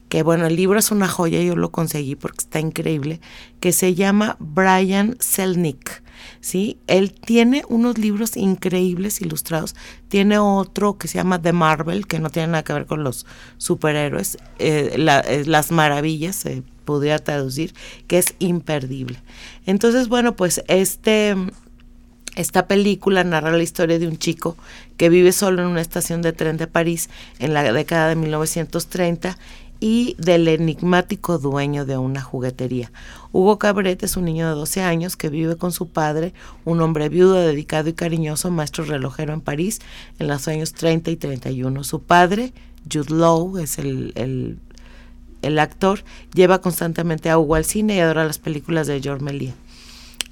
[0.10, 3.22] que bueno, el libro es una joya, yo lo conseguí porque está increíble,
[3.60, 6.02] que se llama Brian Selnick.
[6.42, 6.78] ¿sí?
[6.88, 9.76] Él tiene unos libros increíbles ilustrados.
[10.08, 13.26] Tiene otro que se llama The Marvel, que no tiene nada que ver con los
[13.58, 14.38] superhéroes.
[14.58, 17.74] Eh, eh, las maravillas se podría traducir,
[18.08, 19.20] que es imperdible.
[19.66, 21.36] Entonces, bueno, pues este
[22.36, 24.56] esta película narra la historia de un chico
[24.98, 29.38] que vive solo en una estación de tren de París en la década de 1930
[29.80, 32.92] y del enigmático dueño de una juguetería.
[33.32, 36.34] Hugo Cabret es un niño de 12 años que vive con su padre,
[36.66, 39.80] un hombre viudo, dedicado y cariñoso, maestro relojero en París
[40.20, 41.84] en los años 30 y 31.
[41.84, 42.54] Su padre,
[42.92, 44.60] Jude Law, es el,
[45.42, 49.54] el, actor, lleva constantemente a Hugo al cine y adora las películas de Georges Méliès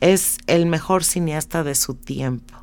[0.02, 2.54] es el mejor cineasta de su tiempo.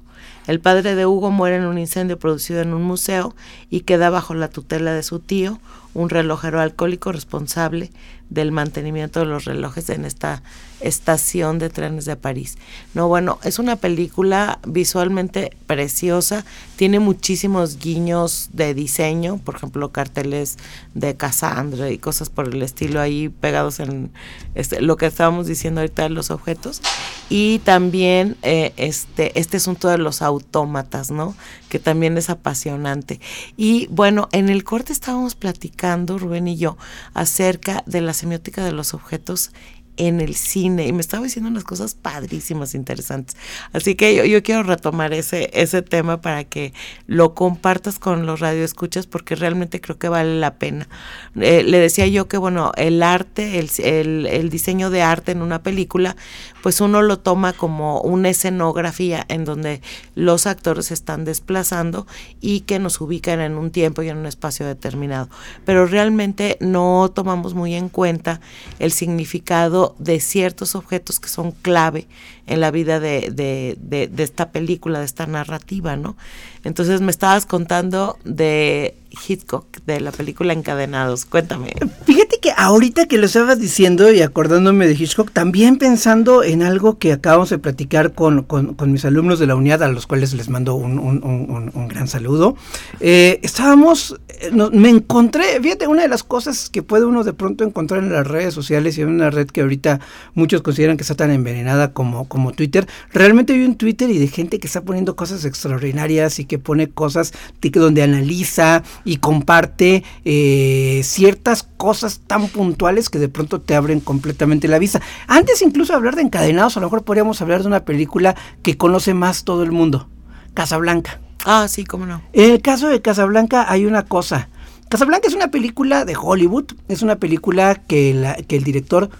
[0.47, 3.35] El padre de Hugo muere en un incendio producido en un museo
[3.71, 5.59] y queda bajo la tutela de su tío,
[5.95, 7.91] un relojero alcohólico responsable
[8.35, 10.43] del mantenimiento de los relojes en esta
[10.81, 12.59] estación de trenes de París.
[12.93, 16.45] No, bueno, es una película visualmente preciosa,
[16.77, 20.59] tiene muchísimos guiños de diseño, por ejemplo, carteles
[20.95, 24.11] de Cassandra y cosas por el estilo ahí pegados en
[24.55, 26.83] este, lo que estábamos diciendo ahorita de los objetos.
[27.31, 31.35] Y también eh, este, este asunto de los autómatas, ¿no?
[31.69, 33.21] Que también es apasionante.
[33.57, 36.77] Y bueno, en el corte estábamos platicando, Rubén y yo,
[37.15, 39.53] acerca de la semiótica de los objetos
[39.97, 43.37] en el cine y me estaba diciendo unas cosas padrísimas, interesantes.
[43.73, 46.73] Así que yo, yo, quiero retomar ese, ese tema para que
[47.07, 50.89] lo compartas con los radioescuchas porque realmente creo que vale la pena.
[51.37, 55.43] Eh, le decía yo que, bueno, el arte, el, el, el, diseño de arte en
[55.43, 56.17] una película,
[56.63, 59.81] pues uno lo toma como una escenografía en donde
[60.15, 62.07] los actores se están desplazando
[62.41, 65.29] y que nos ubican en un tiempo y en un espacio determinado.
[65.65, 68.41] Pero realmente no tomamos muy en cuenta
[68.79, 72.07] el significado de ciertos objetos que son clave
[72.47, 76.17] en la vida de, de, de, esta película, de esta narrativa, ¿no?
[76.65, 81.25] Entonces me estabas contando de Hitchcock, de la película Encadenados.
[81.25, 81.73] Cuéntame.
[82.07, 86.99] Fíjate que ahorita que lo estabas diciendo y acordándome de Hitchcock, también pensando en algo
[86.99, 90.49] que acabamos de platicar con, con, mis alumnos de la unidad, a los cuales les
[90.49, 92.57] mando un, un, un, gran saludo,
[93.01, 97.65] eh, estábamos, eh, me encontré, fíjate, una de las cosas que puede uno de pronto
[97.65, 100.01] encontrar en las redes sociales y en una red que ahorita
[100.35, 104.29] muchos consideran que está tan envenenada como, como Twitter, realmente hay un Twitter y de
[104.29, 107.33] gente que está poniendo cosas extraordinarias y que pone cosas
[107.73, 114.69] donde analiza y comparte eh, ciertas cosas tan puntuales que de pronto te abren completamente
[114.69, 115.01] la vista.
[115.27, 118.77] Antes incluso de hablar de encadenados, a lo mejor podríamos hablar de una película que
[118.77, 120.09] conoce más todo el mundo,
[120.55, 121.21] Casablanca.
[121.45, 122.23] Ah, sí, cómo no.
[122.33, 124.49] En el caso de Casablanca hay una cosa.
[124.89, 129.11] Casablanca es una película de Hollywood, es una película que, la, que el director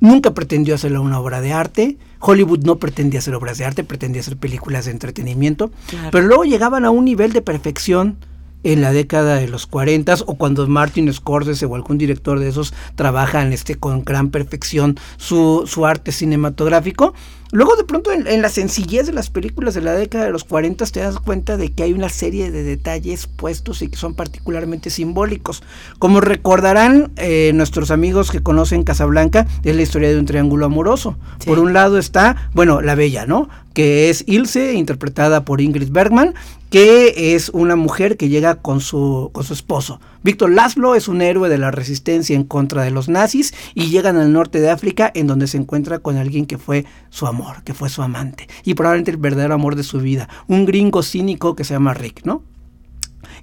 [0.00, 1.98] nunca pretendió hacerla una obra de arte.
[2.18, 5.70] Hollywood no pretendía hacer obras de arte, pretendía hacer películas de entretenimiento.
[6.10, 8.18] Pero luego llegaban a un nivel de perfección
[8.62, 12.74] en la década de los 40 o cuando Martin Scorsese o algún director de esos
[12.94, 17.14] trabajan este, con gran perfección su, su arte cinematográfico
[17.52, 20.86] Luego de pronto en, la sencillez de las películas de la década de los 40
[20.86, 24.88] te das cuenta de que hay una serie de detalles puestos y que son particularmente
[24.88, 25.62] simbólicos.
[25.98, 31.16] Como recordarán eh, nuestros amigos que conocen Casablanca, es la historia de un triángulo amoroso.
[31.44, 33.48] Por un lado está, bueno, la bella, ¿no?
[33.74, 36.34] Que es Ilse, interpretada por Ingrid Bergman,
[36.70, 40.00] que es una mujer que llega con su, con su esposo.
[40.22, 44.18] Víctor Laszlo es un héroe de la resistencia en contra de los nazis y llegan
[44.18, 47.72] al norte de África en donde se encuentra con alguien que fue su amor, que
[47.72, 51.64] fue su amante y probablemente el verdadero amor de su vida, un gringo cínico que
[51.64, 52.42] se llama Rick, ¿no?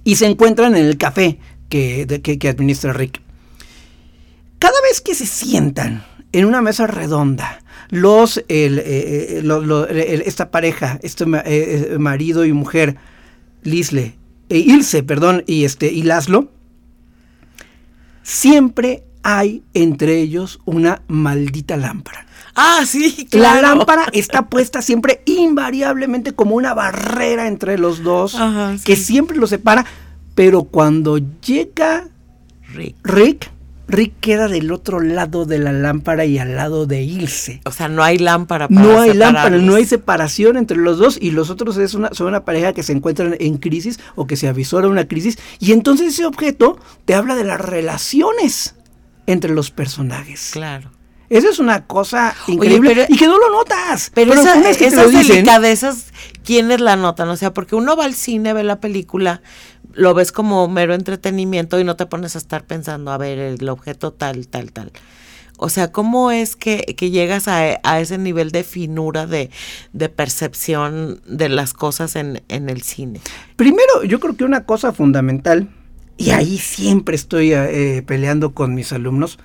[0.04, 3.20] Y se encuentran en el café que, que, administra Rick.
[4.60, 11.24] Cada vez que se sientan en una mesa redonda, los, eh, eh, esta pareja, este
[11.44, 12.96] eh, marido y mujer,
[13.62, 14.14] Lisle,
[14.48, 16.50] Ilse, perdón, y, este, y Laszlo,
[18.28, 22.26] siempre hay entre ellos una maldita lámpara.
[22.54, 23.62] Ah, sí, claro.
[23.62, 28.36] La lámpara está puesta siempre invariablemente como una barrera entre los dos,
[28.84, 29.86] que siempre los separa,
[30.34, 32.08] pero cuando llega
[32.74, 33.50] Rick, Rick
[33.88, 37.62] Rick queda del otro lado de la lámpara y al lado de Ilse.
[37.64, 41.18] O sea, no hay lámpara para No hay lámpara, no hay separación entre los dos
[41.20, 44.36] y los otros es una, son una pareja que se encuentran en crisis o que
[44.36, 48.74] se avisora una crisis y entonces ese objeto te habla de las relaciones
[49.26, 50.50] entre los personajes.
[50.52, 50.90] Claro.
[51.30, 54.10] Eso es una cosa increíble y que no lo notas.
[54.14, 56.06] Pero, esas delicadezas,
[56.44, 57.28] ¿quiénes la notan?
[57.28, 59.42] O sea, porque uno va al cine, ve la película,
[59.92, 63.68] lo ves como mero entretenimiento y no te pones a estar pensando, a ver, el
[63.68, 64.92] objeto tal, tal, tal.
[65.60, 69.50] O sea, ¿cómo es que, llegas a, ese nivel de finura, de,
[70.14, 73.20] percepción de las cosas en, el cine?
[73.56, 75.68] Primero, yo creo que una cosa fundamental,
[76.16, 79.40] y ahí siempre estoy eh, peleando con mis alumnos,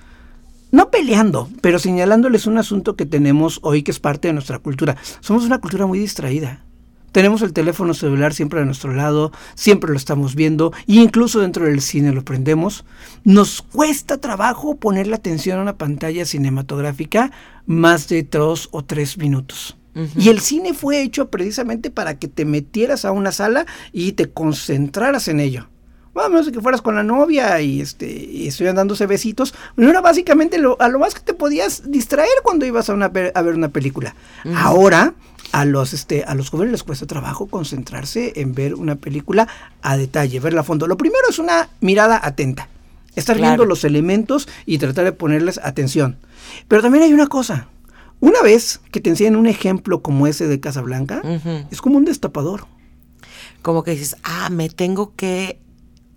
[0.74, 4.96] no peleando, pero señalándoles un asunto que tenemos hoy que es parte de nuestra cultura.
[5.20, 6.64] Somos una cultura muy distraída.
[7.12, 11.66] Tenemos el teléfono celular siempre a nuestro lado, siempre lo estamos viendo, e incluso dentro
[11.66, 12.84] del cine lo prendemos.
[13.22, 17.30] Nos cuesta trabajo poner la atención a una pantalla cinematográfica
[17.66, 19.76] más de dos o tres minutos.
[20.16, 24.28] Y el cine fue hecho precisamente para que te metieras a una sala y te
[24.28, 25.68] concentraras en ello.
[26.16, 29.54] A menos que fueras con la novia y, este, y estuvieran dándose besitos.
[29.76, 33.06] No era básicamente lo, a lo más que te podías distraer cuando ibas a, una,
[33.06, 34.14] a ver una película.
[34.56, 35.14] Ahora
[35.52, 39.48] a los, este, a los jóvenes les cuesta trabajo concentrarse en ver una película
[39.82, 40.86] a detalle, verla a fondo.
[40.86, 42.68] Lo primero es una mirada atenta,
[43.14, 46.18] estar viendo los elementos y tratar de ponerles atención.
[46.68, 47.68] Pero también hay una cosa,
[48.20, 51.22] una vez que te enseñan un ejemplo como ese de Casablanca,
[51.70, 52.66] es como un destapador.
[53.62, 55.58] Como que dices, ah, me tengo que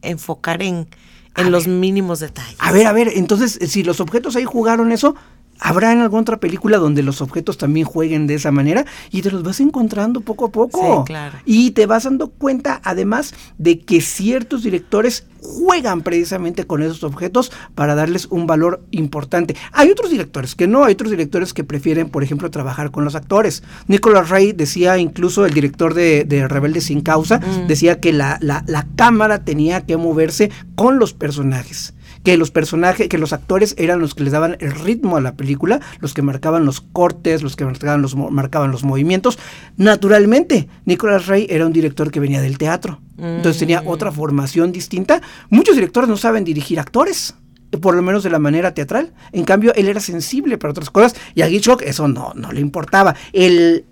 [0.07, 0.87] enfocar en,
[1.35, 2.55] en los mínimos detalles.
[2.59, 5.15] A ver, a ver, entonces, si los objetos ahí jugaron eso,
[5.59, 9.31] Habrá en alguna otra película donde los objetos también jueguen de esa manera y te
[9.31, 11.03] los vas encontrando poco a poco.
[11.05, 11.37] Sí, claro.
[11.45, 17.51] Y te vas dando cuenta además de que ciertos directores juegan precisamente con esos objetos
[17.75, 19.55] para darles un valor importante.
[19.71, 23.15] Hay otros directores que no, hay otros directores que prefieren, por ejemplo, trabajar con los
[23.15, 23.63] actores.
[23.87, 27.67] Nicolas Ray decía, incluso el director de, de Rebelde sin causa, mm.
[27.67, 31.93] decía que la, la, la cámara tenía que moverse con los personajes
[32.23, 35.35] que los personajes, que los actores eran los que les daban el ritmo a la
[35.35, 39.39] película, los que marcaban los cortes, los que marcaban los, marcaban los movimientos.
[39.77, 43.87] Naturalmente, Nicolas Rey era un director que venía del teatro, entonces tenía mm.
[43.87, 45.21] otra formación distinta.
[45.49, 47.35] Muchos directores no saben dirigir actores
[47.81, 49.13] por lo menos de la manera teatral.
[49.31, 52.61] En cambio, él era sensible para otras cosas y a Hitchcock eso no, no le
[52.61, 53.15] importaba.
[53.33, 53.85] El,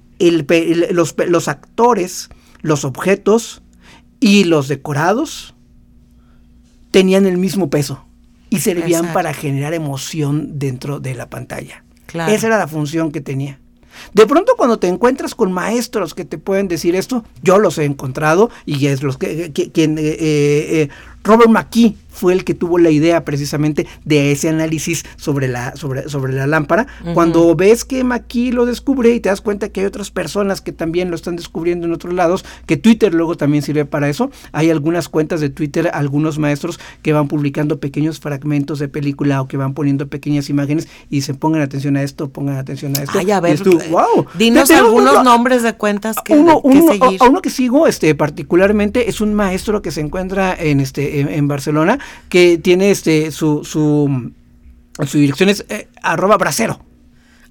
[0.91, 2.29] los, los actores,
[2.61, 3.61] los objetos
[4.19, 5.55] y los decorados
[6.91, 8.05] tenían el mismo peso
[8.49, 11.83] y servían para generar emoción dentro de la pantalla.
[12.13, 13.59] Esa era la función que tenía.
[14.13, 17.85] De pronto cuando te encuentras con maestros que te pueden decir esto, yo los he
[17.85, 20.89] encontrado y es los que, quien eh, eh, eh,
[21.23, 26.09] Robert McKee fue el que tuvo la idea precisamente de ese análisis sobre la, sobre,
[26.09, 26.87] sobre la lámpara.
[27.13, 30.71] Cuando ves que McKee lo descubre y te das cuenta que hay otras personas que
[30.71, 34.31] también lo están descubriendo en otros lados, que Twitter luego también sirve para eso.
[34.53, 39.47] Hay algunas cuentas de Twitter, algunos maestros que van publicando pequeños fragmentos de película o
[39.47, 43.19] que van poniendo pequeñas imágenes y se pongan atención a esto, pongan atención a esto.
[43.19, 44.25] Ay, a ver, wow.
[44.37, 47.21] dinos algunos nombres de cuentas que, uno, seguir.
[47.21, 51.47] A, uno que sigo este, particularmente es un maestro que se encuentra en, este, en
[51.47, 51.99] Barcelona
[52.29, 54.31] que tiene este su, su,
[55.05, 56.79] su dirección es eh, arroba bracero.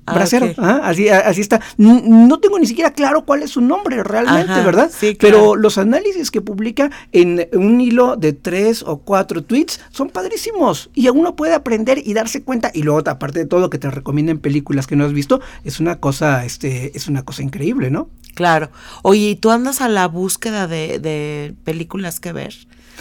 [0.06, 0.52] Ah, bracero,
[0.82, 1.62] así, así está.
[1.78, 4.90] No tengo ni siquiera claro cuál es su nombre realmente, ¿verdad?
[5.18, 10.90] Pero los análisis que publica en un hilo de tres o cuatro tweets son padrísimos
[10.92, 12.70] y uno puede aprender y darse cuenta.
[12.74, 15.98] Y luego, aparte de todo, que te recomienden películas que no has visto, es una
[16.00, 18.10] cosa, este, es una cosa increíble, ¿no?
[18.34, 18.70] Claro.
[19.02, 22.54] Oye, ¿y tú andas a la búsqueda de, de películas que ver?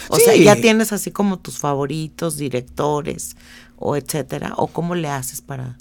[0.08, 3.36] O sea, ya tienes así como tus favoritos, directores
[3.76, 5.76] o etcétera, o cómo le haces para...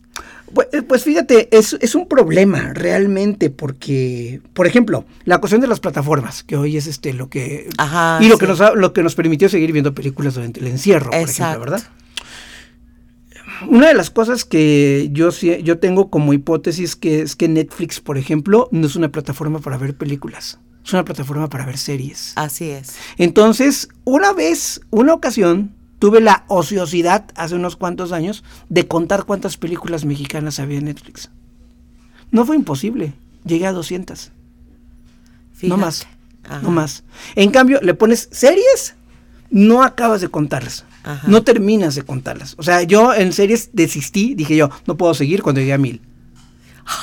[0.53, 5.67] Pues, eh, pues fíjate, es, es, un problema realmente porque, por ejemplo, la cuestión de
[5.67, 7.69] las plataformas, que hoy es este lo que...
[8.19, 11.29] y lo, que nos, lo que nos permitió seguir viendo películas durante el encierro, por
[11.29, 11.83] ejemplo, ¿verdad?
[13.67, 18.17] Una de las cosas que yo, yo tengo como hipótesis que es que Netflix, por
[18.17, 22.33] ejemplo, no es una plataforma para ver películas es una plataforma para ver series.
[22.35, 22.95] Así es.
[23.17, 29.55] Entonces, una vez, una ocasión, tuve la ociosidad hace unos cuantos años de contar cuántas
[29.55, 31.29] películas mexicanas había en Netflix.
[32.31, 33.13] No fue imposible,
[33.45, 34.31] llegué a 200.
[35.61, 36.05] No más,
[36.61, 37.03] no más.
[37.35, 38.95] En cambio, le pones series,
[39.49, 40.83] no acabas de contarlas.
[41.27, 42.55] No terminas de contarlas.
[42.57, 46.01] O sea, yo en series desistí, dije yo, no puedo seguir cuando llegué a mil.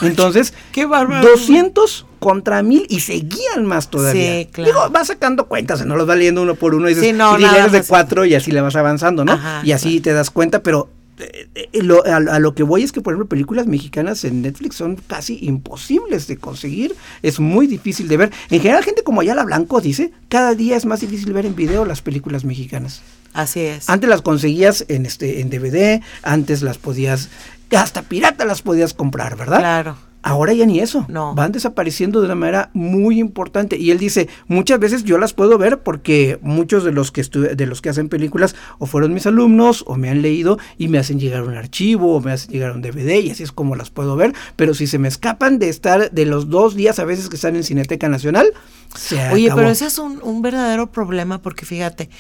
[0.03, 1.29] Entonces, qué bárbaro.
[1.29, 4.41] 200 contra mil y seguían más todavía.
[4.41, 4.71] Sí, claro.
[4.71, 7.73] Digo, vas sacando cuentas, no los va leyendo uno por uno y dices, y lees
[7.73, 9.39] de cuatro y así le vas avanzando, ¿no?
[9.65, 13.13] y así te das cuenta, pero eh, eh, a, lo que voy es que, por
[13.13, 18.33] ejemplo, películas mexicanas en Netflix son casi imposibles de conseguir, es muy difícil de ver.
[18.51, 21.85] En general, gente como Ayala Blanco dice, cada día es más difícil ver en video
[21.85, 23.03] las películas mexicanas.
[23.33, 23.89] Así es.
[23.89, 27.29] Antes las conseguías en este en DVD, antes las podías
[27.77, 29.59] hasta pirata las podías comprar, ¿verdad?
[29.59, 29.97] Claro.
[30.23, 31.07] Ahora ya ni eso.
[31.09, 31.35] No.
[31.35, 33.79] Van desapareciendo de una manera muy importante.
[33.79, 37.67] Y él dice, muchas veces yo las puedo ver porque muchos de los que de
[37.67, 41.19] los que hacen películas o fueron mis alumnos o me han leído y me hacen
[41.19, 44.15] llegar un archivo o me hacen llegar un DVD y así es como las puedo
[44.15, 44.35] ver.
[44.57, 47.57] Pero si se me escapan de estar de los dos días a veces que están
[47.57, 48.53] en Cineteca Nacional,
[48.95, 52.11] se Oye, pero ese es un, un verdadero problema porque fíjate,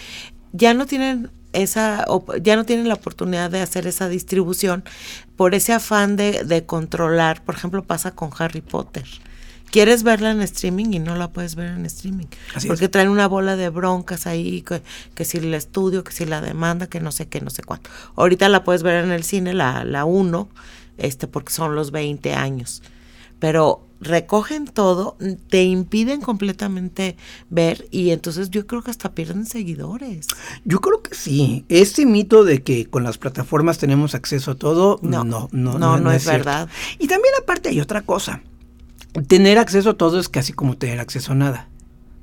[0.52, 2.06] ya no tienen esa
[2.42, 4.84] ya no tienen la oportunidad de hacer esa distribución
[5.36, 7.42] por ese afán de, de controlar.
[7.42, 9.04] Por ejemplo, pasa con Harry Potter.
[9.70, 12.26] Quieres verla en streaming y no la puedes ver en streaming.
[12.66, 14.82] porque traen una bola de broncas ahí, que,
[15.14, 17.88] que, si el estudio, que si la demanda, que no sé qué, no sé cuánto.
[18.16, 20.48] Ahorita la puedes ver en el cine, la, la 1,
[20.98, 22.82] este, porque son los 20 años.
[23.38, 25.16] Pero recogen todo,
[25.48, 27.16] te impiden completamente
[27.50, 30.26] ver y entonces yo creo que hasta pierden seguidores.
[30.64, 31.64] Yo creo que sí.
[31.68, 35.98] Este mito de que con las plataformas tenemos acceso a todo, no, no, no, no,
[35.98, 36.68] no, es, verdad.
[36.98, 38.42] Y también aparte hay otra cosa.
[39.26, 41.68] Tener acceso a todo es casi como tener acceso a nada.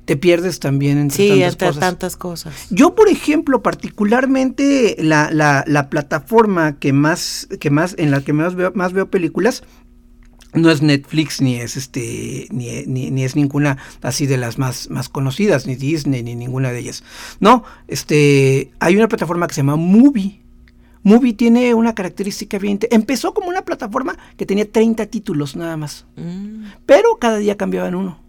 [0.05, 1.79] Te pierdes también entre sí, tantas entre cosas.
[1.81, 2.67] tantas cosas.
[2.69, 8.31] Yo, por ejemplo, particularmente la, la, la plataforma que más, que más, en la que
[8.31, 9.63] más veo, más veo películas
[10.53, 15.09] no es Netflix ni es este ni, ni, es ninguna así de las más más
[15.09, 17.03] conocidas ni Disney ni ninguna de ellas.
[17.39, 20.41] No este hay una plataforma que se llama Movie.
[21.03, 26.05] Movie tiene una característica bien empezó como una plataforma que tenía 30 títulos nada más.
[26.15, 26.65] Mm.
[26.85, 28.26] pero cada día cambiaban uno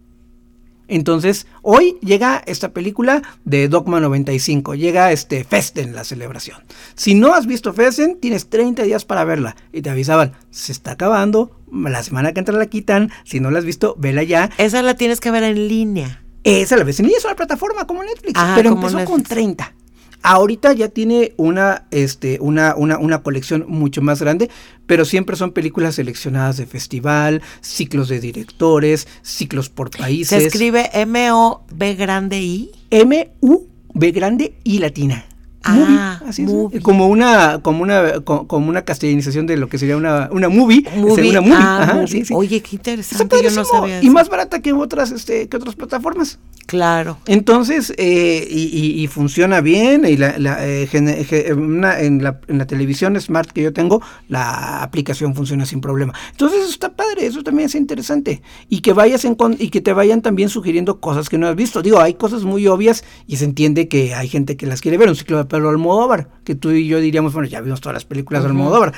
[0.89, 6.57] entonces, hoy llega esta película de Dogma 95, llega este Festen, la celebración.
[6.95, 9.55] Si no has visto Festen, tienes 30 días para verla.
[9.71, 13.59] Y te avisaban, se está acabando, la semana que entra la quitan, si no la
[13.59, 14.49] has visto, vela ya.
[14.57, 16.23] Esa la tienes que ver en línea.
[16.43, 19.75] Esa la ves en línea, es una plataforma como Netflix, pero empezó con 30.
[20.21, 24.49] Ahorita ya tiene una, este, una, una, una colección mucho más grande,
[24.85, 30.41] pero siempre son películas seleccionadas de festival, ciclos de directores, ciclos por países.
[30.41, 32.71] Se escribe M-O-B grande I.
[32.89, 35.25] M-U-B grande I latina.
[35.63, 36.81] Ah, así es.
[36.81, 40.83] Como una, como una, como una castellanización de lo que sería una, una movie.
[40.95, 41.29] movie.
[41.29, 41.57] Una movie.
[41.57, 42.33] Ah, sí, sí.
[42.33, 43.37] Oye, qué interesante.
[43.43, 46.39] Yo no sabía y más barata que otras, este, que otras plataformas.
[46.69, 47.17] Claro.
[47.25, 50.05] Entonces, eh, y, y, funciona bien.
[50.05, 51.81] Y la, la, eh, en,
[52.21, 56.13] la, en la televisión smart que yo tengo, la aplicación funciona sin problema.
[56.29, 58.43] Entonces, eso está padre, eso también es interesante.
[58.69, 61.81] Y que vayas en, y que te vayan también sugiriendo cosas que no has visto.
[61.81, 65.09] Digo, hay cosas muy obvias y se entiende que hay gente que las quiere ver.
[65.09, 68.05] Un ciclo de Pedro Almodóvar, que tú y yo diríamos, bueno, ya vimos todas las
[68.05, 68.93] películas de Almodóvar.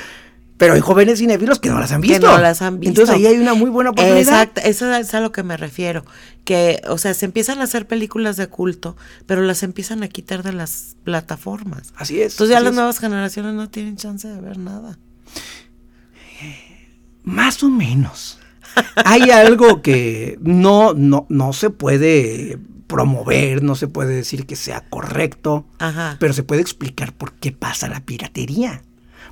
[0.61, 2.19] Pero hay jóvenes cinéfilos que no las han visto.
[2.19, 3.01] Que no las han visto.
[3.01, 4.19] Entonces ahí hay una muy buena oportunidad.
[4.19, 6.05] Exacto, eso es a lo que me refiero.
[6.45, 8.95] Que, o sea, se empiezan a hacer películas de culto,
[9.25, 11.93] pero las empiezan a quitar de las plataformas.
[11.95, 12.33] Así es.
[12.33, 14.99] Entonces ya las nuevas generaciones no tienen chance de ver nada.
[17.23, 18.37] Más o menos.
[19.03, 24.87] hay algo que no, no, no se puede promover, no se puede decir que sea
[24.91, 25.65] correcto,
[26.19, 28.83] pero se puede explicar por qué pasa la piratería.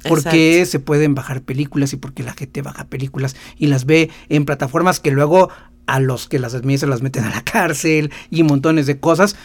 [0.08, 3.86] ¿Por qué se pueden bajar películas y por qué la gente baja películas y las
[3.86, 5.50] ve en plataformas que luego
[5.86, 9.36] a los que las administran las meten a la cárcel y montones de cosas?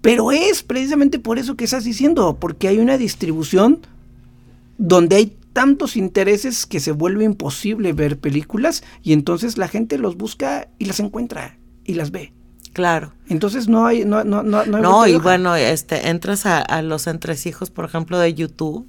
[0.00, 3.78] Pero es precisamente por eso que estás diciendo, porque hay una distribución
[4.76, 10.16] donde hay tantos intereses que se vuelve imposible ver películas y entonces la gente los
[10.16, 12.32] busca y las encuentra y las ve.
[12.72, 13.12] Claro.
[13.28, 17.06] Entonces no hay, no, no, no, no, no y bueno, este, entras a, a, los
[17.06, 18.88] entresijos, por ejemplo, de YouTube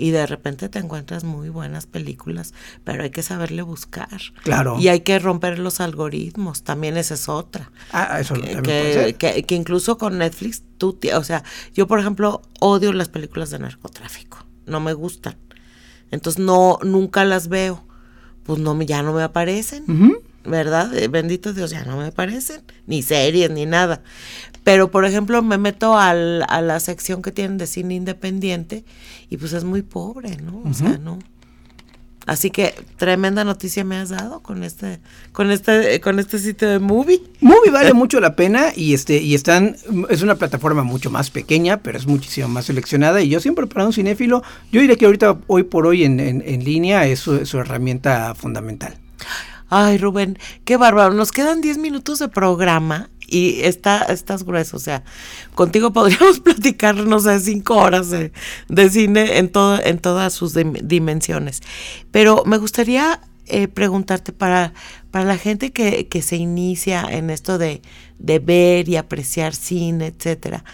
[0.00, 4.08] y de repente te encuentras muy buenas películas, pero hay que saberle buscar.
[4.42, 4.78] Claro.
[4.80, 7.70] Y hay que romper los algoritmos, también esa es otra.
[7.92, 9.14] Ah, eso que, también que, puede ser.
[9.16, 11.44] Que, que, incluso con Netflix, tú, o sea,
[11.74, 15.36] yo por ejemplo odio las películas de narcotráfico, no me gustan.
[16.10, 17.84] Entonces no, nunca las veo.
[18.44, 19.84] Pues no, ya no me aparecen.
[20.44, 20.96] ¿verdad?
[20.96, 24.02] Eh, bendito Dios, ya no me parecen, ni series, ni nada.
[24.70, 28.84] Pero, por ejemplo, me meto al, a la sección que tienen de cine independiente
[29.28, 30.62] y pues es muy pobre, ¿no?
[30.64, 31.18] O sea, no.
[32.24, 35.00] Así que tremenda noticia me has dado con este,
[35.32, 37.20] con este, con este sitio de Movie.
[37.40, 39.74] Movie vale mucho la pena y este, y están,
[40.08, 43.20] es una plataforma mucho más pequeña, pero es muchísimo más seleccionada.
[43.22, 46.64] Y yo siempre para un cinéfilo, yo diría que ahorita, hoy por hoy en, en,
[46.64, 48.94] línea es su, su herramienta fundamental.
[49.68, 51.12] Ay, Rubén, qué bárbaro.
[51.12, 54.76] Nos quedan 10 minutos de programa y está, estás grueso.
[54.76, 55.04] O sea,
[55.54, 61.60] contigo podríamos platicar, no sé, cinco horas de, cine en, todo, en todas sus dimensiones.
[62.10, 64.74] Pero me gustaría eh, preguntarte para,
[65.10, 67.82] para la gente que, que se inicia en esto de,
[68.18, 70.64] de, ver y apreciar cine, etcétera.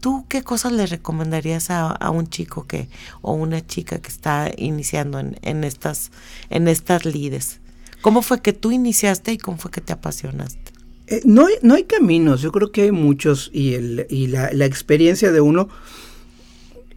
[0.00, 2.88] ¿Tú qué cosas le recomendarías a, a, un chico que
[3.20, 6.10] o una chica que está iniciando en, en estas
[6.48, 7.60] en estas lides?
[8.00, 10.79] ¿Cómo fue que tú iniciaste y cómo fue que te apasionaste?
[11.10, 14.50] Eh, no, hay, no hay caminos, yo creo que hay muchos y, el, y la,
[14.52, 15.68] la experiencia de uno,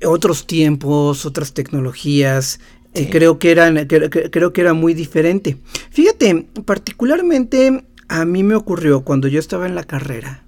[0.06, 2.60] otros tiempos, otras tecnologías,
[2.94, 5.58] eh, creo, que eran, creo que era muy diferente.
[5.90, 10.43] Fíjate, particularmente a mí me ocurrió cuando yo estaba en la carrera.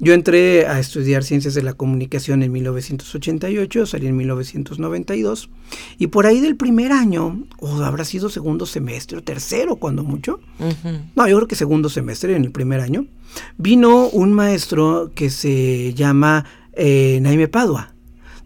[0.00, 5.50] Yo entré a estudiar ciencias de la comunicación en 1988, salí en 1992,
[5.98, 10.40] y por ahí del primer año, o habrá sido segundo semestre, o tercero cuando mucho,
[11.16, 13.06] no, yo creo que segundo semestre en el primer año,
[13.56, 16.44] vino un maestro que se llama
[16.74, 17.94] eh, Naime Padua.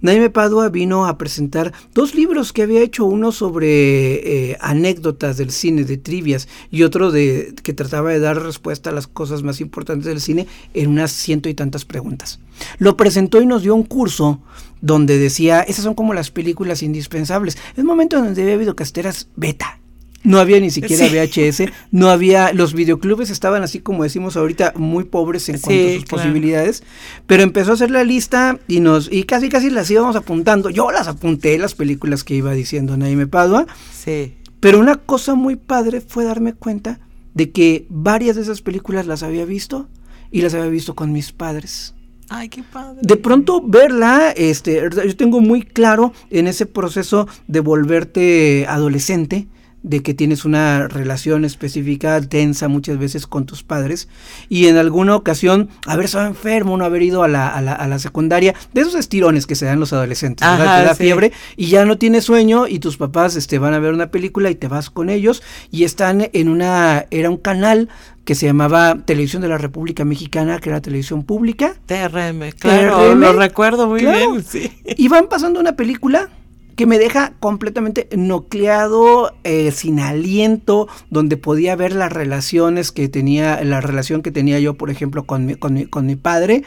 [0.02, 5.52] Naime Padua vino a presentar dos libros que había hecho, uno sobre eh, anécdotas del
[5.52, 9.60] cine, de trivias, y otro de que trataba de dar respuesta a las cosas más
[9.60, 12.40] importantes del cine en unas ciento y tantas preguntas.
[12.78, 14.40] Lo presentó y nos dio un curso
[14.80, 17.56] donde decía, esas son como las películas indispensables.
[17.76, 19.78] Es momento donde había habido casteras beta,
[20.24, 25.04] no había ni siquiera VHS, no había, los videoclubes estaban así como decimos ahorita, muy
[25.04, 26.82] pobres en cuanto a sus posibilidades,
[27.26, 30.90] pero empezó a hacer la lista y nos, y casi casi las íbamos apuntando, yo
[30.90, 34.34] las apunté, las películas que iba diciendo Naime Padua, sí.
[34.60, 37.00] pero una cosa muy padre fue darme cuenta
[37.34, 39.88] de que varias de esas películas las había visto
[40.30, 41.94] y las había visto con mis padres.
[42.28, 43.00] Ay, qué padre.
[43.02, 49.48] De pronto verla, este, yo tengo muy claro en ese proceso de volverte adolescente,
[49.82, 54.08] de que tienes una relación específica, tensa muchas veces con tus padres,
[54.48, 57.88] y en alguna ocasión haber estado enfermo, no haber ido a la, a la, a
[57.88, 61.84] la secundaria, de esos estirones que se dan los adolescentes, Te da fiebre y ya
[61.84, 64.90] no tienes sueño y tus papás este, van a ver una película y te vas
[64.90, 67.88] con ellos y están en una, era un canal
[68.24, 71.74] que se llamaba Televisión de la República Mexicana, que era televisión pública.
[71.86, 74.44] TRM, claro, lo recuerdo muy bien.
[74.46, 74.70] Sí.
[74.84, 76.30] Y van pasando una película
[76.76, 83.62] que me deja completamente nucleado, eh, sin aliento, donde podía ver las relaciones que tenía,
[83.64, 86.64] la relación que tenía yo, por ejemplo, con mi, con mi, con mi padre.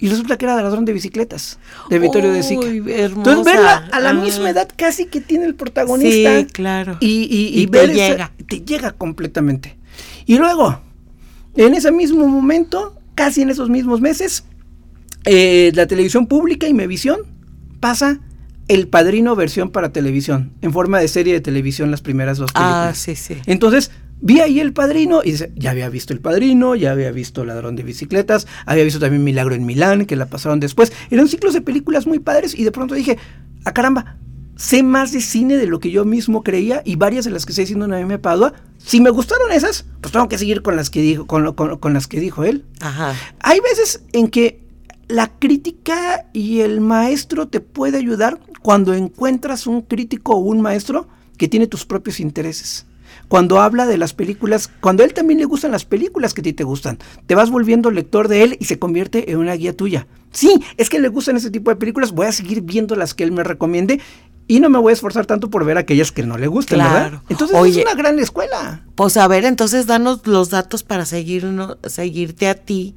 [0.00, 1.58] Y resulta que era de ladrón de bicicletas,
[1.90, 2.68] de Vittorio de Sica.
[2.68, 6.38] Entonces verla a la misma edad casi que tiene el protagonista.
[6.38, 6.98] Sí, claro.
[7.00, 8.32] Y, te llega.
[8.48, 9.76] te llega completamente.
[10.24, 10.80] Y luego,
[11.56, 14.44] en ese mismo momento, casi en esos mismos meses,
[15.24, 17.22] eh, la televisión pública y Mevisión
[17.80, 18.20] pasa
[18.68, 22.60] el Padrino versión para televisión, en forma de serie de televisión las primeras dos ah,
[22.60, 22.88] películas.
[22.88, 23.40] Ah, sí, sí.
[23.46, 23.90] Entonces,
[24.20, 27.76] vi ahí El Padrino y dice, ya había visto El Padrino, ya había visto Ladrón
[27.76, 30.92] de Bicicletas, había visto también Milagro en Milán, que la pasaron después.
[31.10, 33.18] Eran ciclos de películas muy padres y de pronto dije,
[33.64, 34.16] a ah, caramba,
[34.56, 37.52] sé más de cine de lo que yo mismo creía y varias de las que
[37.52, 40.90] estoy diciendo en me Padua, si me gustaron esas, pues tengo que seguir con las
[40.90, 42.64] que dijo, con, con las que dijo él.
[42.80, 43.14] Ajá.
[43.40, 44.68] Hay veces en que
[45.08, 51.08] la crítica y el maestro te puede ayudar cuando encuentras un crítico o un maestro
[51.36, 52.86] que tiene tus propios intereses.
[53.28, 56.44] Cuando habla de las películas, cuando a él también le gustan las películas que a
[56.44, 59.76] ti te gustan, te vas volviendo lector de él y se convierte en una guía
[59.76, 60.06] tuya.
[60.30, 63.24] Sí, es que le gustan ese tipo de películas, voy a seguir viendo las que
[63.24, 64.00] él me recomiende
[64.46, 67.22] y no me voy a esforzar tanto por ver aquellas que no le gustan, ¿verdad?
[67.28, 68.86] Entonces es una gran escuela.
[68.94, 72.96] Pues a ver, entonces danos los datos para seguirnos, seguirte a ti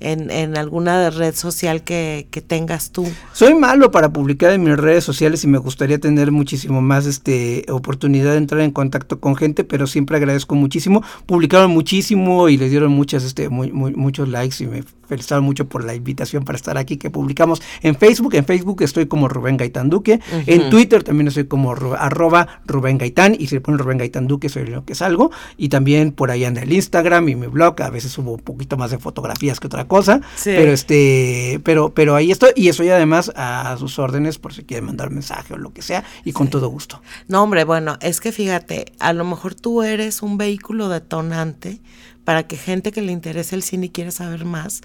[0.00, 3.06] en, en alguna red social que, que, tengas tú.
[3.32, 7.64] Soy malo para publicar en mis redes sociales y me gustaría tener muchísimo más este
[7.70, 11.02] oportunidad de entrar en contacto con gente, pero siempre agradezco muchísimo.
[11.26, 15.84] Publicaron muchísimo y les dieron muchas este muy, muchos likes y me felicitado mucho por
[15.84, 18.34] la invitación para estar aquí que publicamos en Facebook.
[18.34, 20.20] En Facebook estoy como Rubén Gaitán Duque.
[20.46, 23.36] En Twitter también estoy como arroba Rubén Gaitán.
[23.38, 25.32] Y si le ponen Rubén Gaitán Duque soy lo que salgo.
[25.56, 27.82] Y también por ahí en el Instagram y mi blog.
[27.82, 30.20] A veces subo un poquito más de fotografías que otra cosa.
[30.44, 32.50] Pero este, pero, pero ahí estoy.
[32.54, 36.04] Y estoy además a sus órdenes por si quieren mandar mensaje o lo que sea.
[36.24, 37.02] Y con todo gusto.
[37.26, 41.80] No, hombre, bueno, es que fíjate, a lo mejor tú eres un vehículo detonante
[42.24, 44.82] para que gente que le interese el cine y quiere saber más,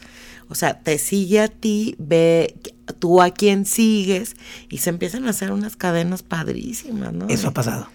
[0.49, 2.55] o sea, te sigue a ti, ve
[2.99, 4.35] tú a quién sigues
[4.69, 7.27] y se empiezan a hacer unas cadenas padrísimas, ¿no?
[7.27, 7.87] Eso ha pasado.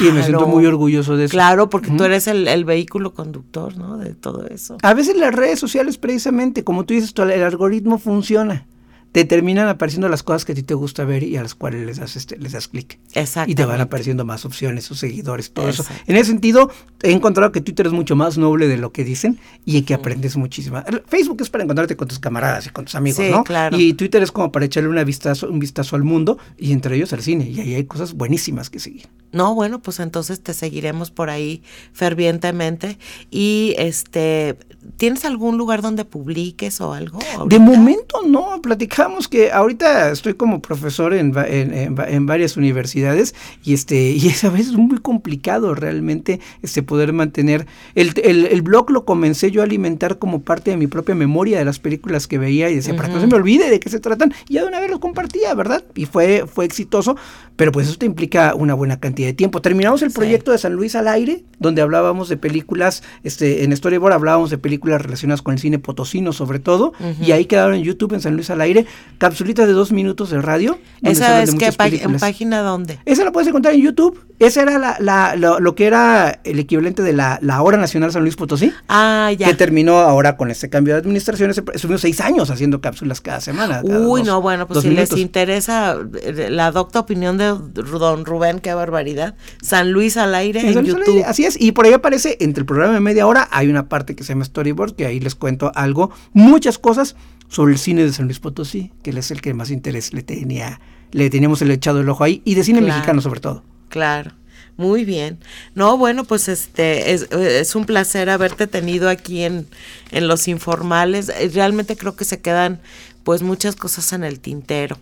[0.00, 1.32] y me siento muy orgulloso de eso.
[1.32, 3.98] Claro, porque tú eres el, el, vehículo conductor, ¿no?
[3.98, 4.78] De todo eso.
[4.82, 8.66] A veces las redes sociales, precisamente, como tú dices, el algoritmo funciona
[9.12, 11.86] te terminan apareciendo las cosas que a ti te gusta ver y a las cuales
[11.86, 12.98] les das, este, les das clic.
[13.14, 13.50] Exacto.
[13.50, 15.84] Y te van apareciendo más opciones, sus seguidores, todo eso.
[16.06, 16.70] En ese sentido,
[17.02, 20.36] he encontrado que Twitter es mucho más noble de lo que dicen y que aprendes
[20.36, 20.82] muchísimo.
[21.06, 23.44] Facebook es para encontrarte con tus camaradas y con tus amigos, sí, ¿no?
[23.44, 23.78] Claro.
[23.78, 27.12] Y Twitter es como para echarle una vistazo, un vistazo al mundo y entre ellos
[27.12, 27.48] al cine.
[27.48, 29.08] Y ahí hay cosas buenísimas que seguir.
[29.32, 32.98] No, bueno, pues entonces te seguiremos por ahí fervientemente.
[33.30, 34.58] Y este,
[34.96, 37.18] ¿tienes algún lugar donde publiques o algo?
[37.46, 38.97] De momento no, platicamos
[39.30, 44.76] que ahorita estoy como profesor en, en, varias universidades y este, y a veces es
[44.76, 47.66] muy complicado realmente este poder mantener.
[47.94, 51.64] El, el, blog lo comencé yo a alimentar como parte de mi propia memoria de
[51.64, 54.00] las películas que veía y decía, para que no se me olvide de qué se
[54.00, 55.84] tratan, y ya de una vez lo compartía, ¿verdad?
[55.94, 57.16] Y fue, fue exitoso,
[57.58, 59.60] pero pues eso te implica una buena cantidad de tiempo.
[59.60, 64.12] Terminamos el proyecto de San Luis al aire, donde hablábamos de películas, este, en Storyboard
[64.12, 68.14] hablábamos de películas relacionadas con el cine potosino sobre todo, y ahí quedaron en YouTube,
[68.14, 68.86] en San Luis al aire,
[69.18, 70.78] capsulitas de dos minutos de radio.
[71.02, 73.00] ¿Esa es en página dónde?
[73.04, 74.24] Esa la puedes encontrar en YouTube.
[74.38, 78.22] Esa era la, la, lo, que era el equivalente de la, la Hora Nacional San
[78.22, 78.72] Luis Potosí.
[78.88, 79.48] Ah, ya.
[79.48, 81.50] Que terminó ahora con este cambio de administración.
[81.50, 83.82] Estuvimos seis años haciendo cápsulas cada semana.
[83.82, 88.74] Uy, no, bueno, pues si les interesa eh, la docta opinión de don Rubén, qué
[88.74, 89.34] barbaridad.
[89.62, 91.24] San Luis al aire en, YouTube.
[91.26, 91.60] así es.
[91.60, 94.32] Y por ahí aparece, entre el programa de media hora, hay una parte que se
[94.32, 97.16] llama Storyboard, que ahí les cuento algo, muchas cosas
[97.48, 100.80] sobre el cine de San Luis Potosí, que es el que más interés le tenía,
[101.12, 103.62] le teníamos el echado el ojo ahí, y de cine mexicano sobre todo.
[103.88, 104.32] Claro.
[104.76, 105.40] Muy bien.
[105.74, 109.66] No, bueno, pues este es, es, un placer haberte tenido aquí en,
[110.12, 111.32] en Los Informales.
[111.52, 112.80] Realmente creo que se quedan
[113.24, 114.96] pues muchas cosas en el tintero.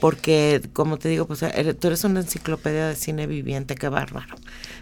[0.00, 1.40] Porque, como te digo, pues
[1.78, 4.34] tú eres una enciclopedia de cine viviente, qué bárbaro.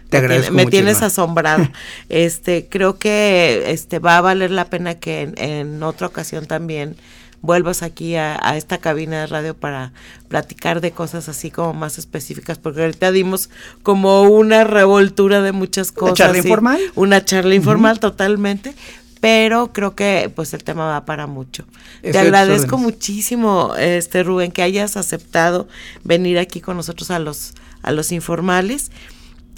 [0.09, 0.53] Te agradezco.
[0.53, 1.67] Me, tienes asombrado.
[2.09, 6.95] este, creo que este va a valer la pena que en, en otra ocasión también
[7.41, 9.93] vuelvas aquí a, esta cabina de radio para
[10.27, 13.49] platicar de cosas así como más específicas, porque ahorita dimos
[13.83, 16.11] como una revoltura de muchas cosas.
[16.11, 16.79] ¿Una charla informal?
[16.95, 18.73] Una charla informal totalmente,
[19.19, 21.65] pero creo que pues el tema va para mucho.
[22.01, 25.67] Te agradezco muchísimo, este Rubén, que hayas aceptado
[26.03, 28.91] venir aquí con nosotros a los, a los informales.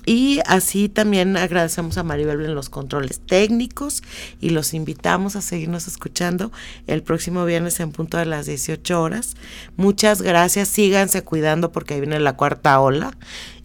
[0.03, 4.01] Y así también agradecemos a Maribel en los controles técnicos
[4.39, 6.51] y los invitamos a seguirnos escuchando
[6.88, 9.36] el próximo viernes en punto de las 18 horas.
[9.78, 13.16] Muchas gracias, síganse cuidando porque ahí viene la cuarta ola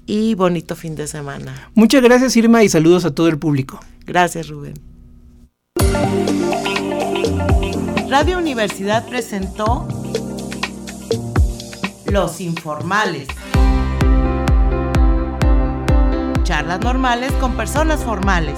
[0.05, 1.71] y bonito fin de semana.
[1.75, 3.81] Muchas gracias Irma y saludos a todo el público.
[4.05, 4.96] Gracias Rubén.
[8.09, 9.87] Radio Universidad presentó
[12.07, 13.29] Los Informales
[16.47, 18.57] charlas normales con personas formales.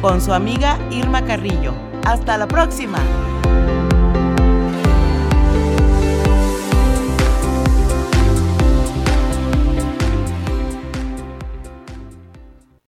[0.00, 1.74] Con su amiga Irma Carrillo.
[2.06, 2.98] Hasta la próxima.